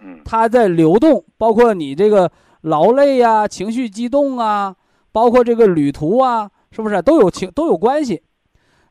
[0.00, 2.30] 嗯它在流动，包括你这个
[2.62, 4.74] 劳累呀、情绪激动啊，
[5.12, 8.22] 包括这个旅途啊，是不是都有情都有关系？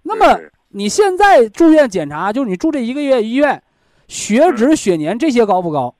[0.03, 0.39] 那么
[0.69, 3.61] 你现在住院检查，就是你住这一个月医院，
[4.07, 5.95] 血脂、血粘这些高不高？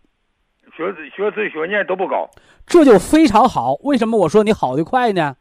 [0.76, 2.30] 血脂、血脂、血粘都不高。
[2.68, 3.76] 这就非常好。
[3.84, 5.36] 为什么我说你好的快呢？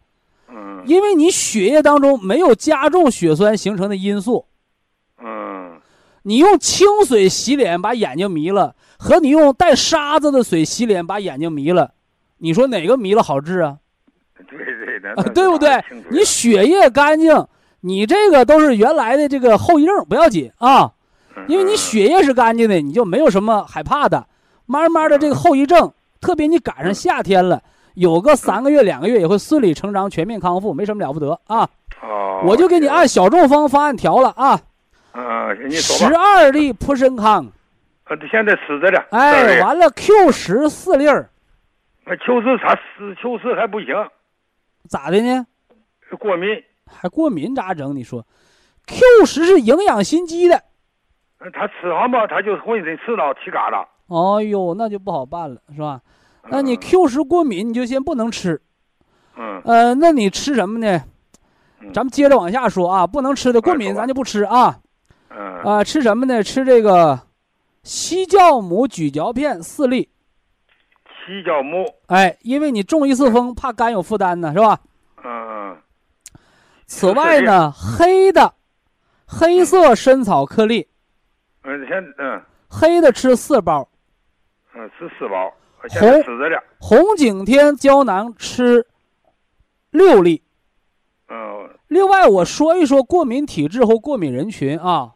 [0.48, 4.46] 嗯因为你血液当中没有加重血栓形成的因素。
[5.18, 5.80] 嗯
[6.22, 11.90] 你用清水洗脸把眼睛迷了，和你用带沙子的水洗脸把眼睛迷了，
[12.38, 13.76] 你说哪个迷了好治啊？
[14.48, 15.84] 对对的、啊，对不对？
[16.08, 17.46] 你血液干净，
[17.82, 20.90] 你这个都是原来的这个后遗症，不要紧啊，
[21.48, 24.26] 因为你血液是干净的，你就没有什么害怕的。
[24.64, 31.68] 慢慢的，这个后遗症，特别你赶上夏天了，有个三个月、两个月也会顺理成章、全面康复，没什么了不得啊。
[32.02, 34.58] 哦，我就给你按小中风方案调了啊，
[35.12, 36.14] 嗯，你说十。
[36.14, 37.46] 二粒普参康，
[38.06, 38.98] 呃，现在吃着呢。
[39.10, 41.30] 哎，完了 Q 十四粒儿，
[42.04, 43.94] 那秋实他吃秋实还不行，
[44.88, 45.46] 咋的呢？
[46.18, 46.48] 过敏。
[46.86, 47.96] 还过敏咋整？
[47.96, 48.24] 你说
[48.86, 50.62] ，Q 十是营养心肌的，
[51.38, 53.86] 呃他吃上吧，他就浑身刺挠、起疙瘩。
[54.06, 56.00] 哦呦，那就不好办了，是吧？
[56.50, 58.60] 那你 Q 十过敏，你就先不能吃。
[59.36, 61.02] 嗯呃，那你吃什么呢？
[61.80, 64.78] 嗯咱们接着往下说啊，不能吃的过敏咱就不吃啊。
[65.30, 66.42] 嗯啊、吃什么呢？
[66.42, 67.18] 吃这个
[67.84, 70.08] 西酵母咀嚼片四粒。
[71.24, 71.84] 西酵母。
[72.06, 74.80] 哎，因为你中一次风，怕肝有负担呢，是吧？
[75.22, 75.76] 嗯
[76.86, 78.54] 此外呢，黑的，
[79.26, 80.88] 黑色参草颗粒，
[81.62, 83.88] 嗯，先嗯黑的吃四包。
[84.74, 85.52] 嗯吃四包，
[85.88, 86.56] 现在吃着呢。
[86.78, 88.86] 红景天胶囊吃
[89.90, 90.42] 六粒。
[91.28, 95.14] 嗯另外，我说一说过敏体质和过敏人群啊。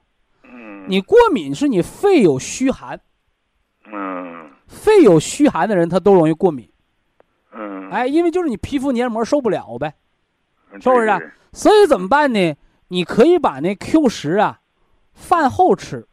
[0.89, 0.91] 嗯。
[0.91, 3.01] 你过敏是你肺有虚寒，
[3.93, 6.69] 嗯肺有虚寒的人他都容易过敏。
[7.53, 7.91] 嗯。
[7.91, 9.95] 哎，因为就是你皮肤黏膜受不了呗，
[10.73, 12.55] 嗯是不是所以怎么办呢？
[12.89, 14.61] 你可以把那 Q 十啊，
[15.13, 16.07] 饭后吃，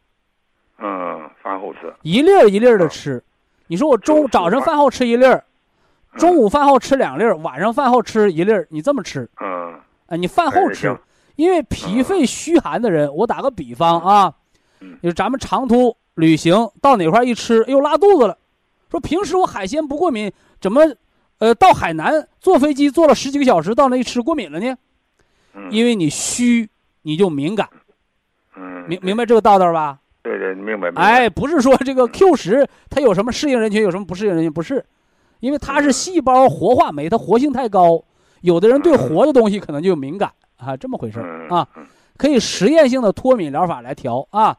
[0.78, 1.93] 嗯，饭后吃。
[2.01, 3.23] 一粒儿一粒儿的吃。
[3.67, 5.43] 你说我中就是早上饭后吃一粒儿，
[6.17, 9.73] 中午饭后吃两粒儿，晚上饭后吃一粒儿，你这么吃，嗯
[10.07, 10.95] 哎，你饭后吃
[11.36, 14.34] 因为脾肺虚寒的人，我打个比方啊，
[14.80, 18.38] 嗯就是咱们长途旅行到哪块儿一吃，哎呦拉肚子了，
[18.89, 20.82] 说平时我海鲜不过敏，怎么，
[21.39, 24.76] 呃，到海南坐飞机坐了十几个小时，到那一吃过敏了呢？
[25.53, 25.71] 嗯。
[25.71, 26.69] 因为你虚，
[27.01, 27.69] 你就敏感，
[28.55, 28.86] 嗯。
[28.88, 29.99] 明明白这个道道吧？
[30.21, 31.01] 对对，明白明白。
[31.01, 34.84] 哎，不是说这个 Q 十它有什么适应人群，有什么不适应人群，不是，
[35.39, 38.03] 因为它是细胞活化酶，它活性太高，
[38.41, 41.67] 有的人对活的东西可能就敏感啊，这么回事儿啊。
[42.16, 44.55] 嗯可以实验性的脱敏疗法来调啊，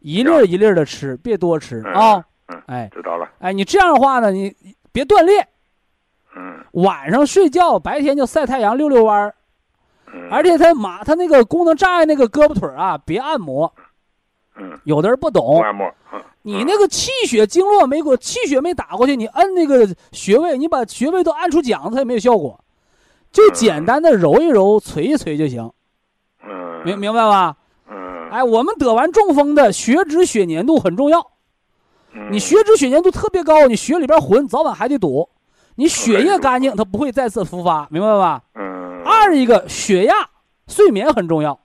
[0.00, 2.24] 一粒儿一粒儿的吃，别多吃嗯啊。
[2.48, 3.26] 嗯，哎知道了。
[3.38, 4.54] 哎，你这样的话呢，你
[4.92, 5.46] 别锻炼，
[6.36, 9.34] 嗯晚上睡觉，白天就晒太阳溜溜弯儿，
[10.12, 10.28] 嗯。
[10.30, 13.72] 而且他马他那个功能障碍那个胳膊腿儿啊，别按摩。
[14.56, 15.90] 嗯，有的人不懂，按摩。
[16.12, 16.20] 嗯。
[16.42, 22.62] 你那个气血经络没过，气血没打过去，你摁那个穴位，你把穴位都按出茧子，它也没有效果。
[23.30, 25.70] 就简单的揉一揉、捶一捶就行，
[26.78, 26.84] 嗯。
[26.84, 27.56] 明明白吧？
[27.90, 28.30] 嗯。
[28.30, 31.30] 哎，我们得完中风的血脂、血粘度很重要。
[32.12, 32.32] 嗯。
[32.32, 35.28] 你血脂、血粘度特别高，你血里边混，早晚还得堵。
[35.76, 38.42] 你血液干净，它不会再次复发，明白吧？
[38.54, 39.02] 嗯。
[39.04, 40.14] 二一个血压、
[40.66, 41.60] 睡眠很重要，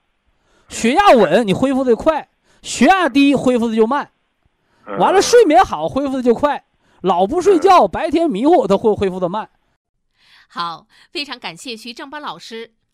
[0.70, 2.28] 血压稳，你恢复的快；
[2.62, 4.10] 血压低，恢复的就慢。
[4.86, 6.64] 嗯完了，睡眠好，恢复的就快。
[7.02, 9.50] 老不睡觉，白天迷糊，它会恢复的慢。
[10.48, 12.72] 好，非常感谢徐正邦老师，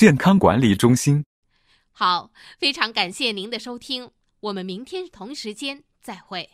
[0.00, 1.22] 健康管理中心”。
[1.92, 6.48] 好，非常感谢您的收听，我们明天同时间再会。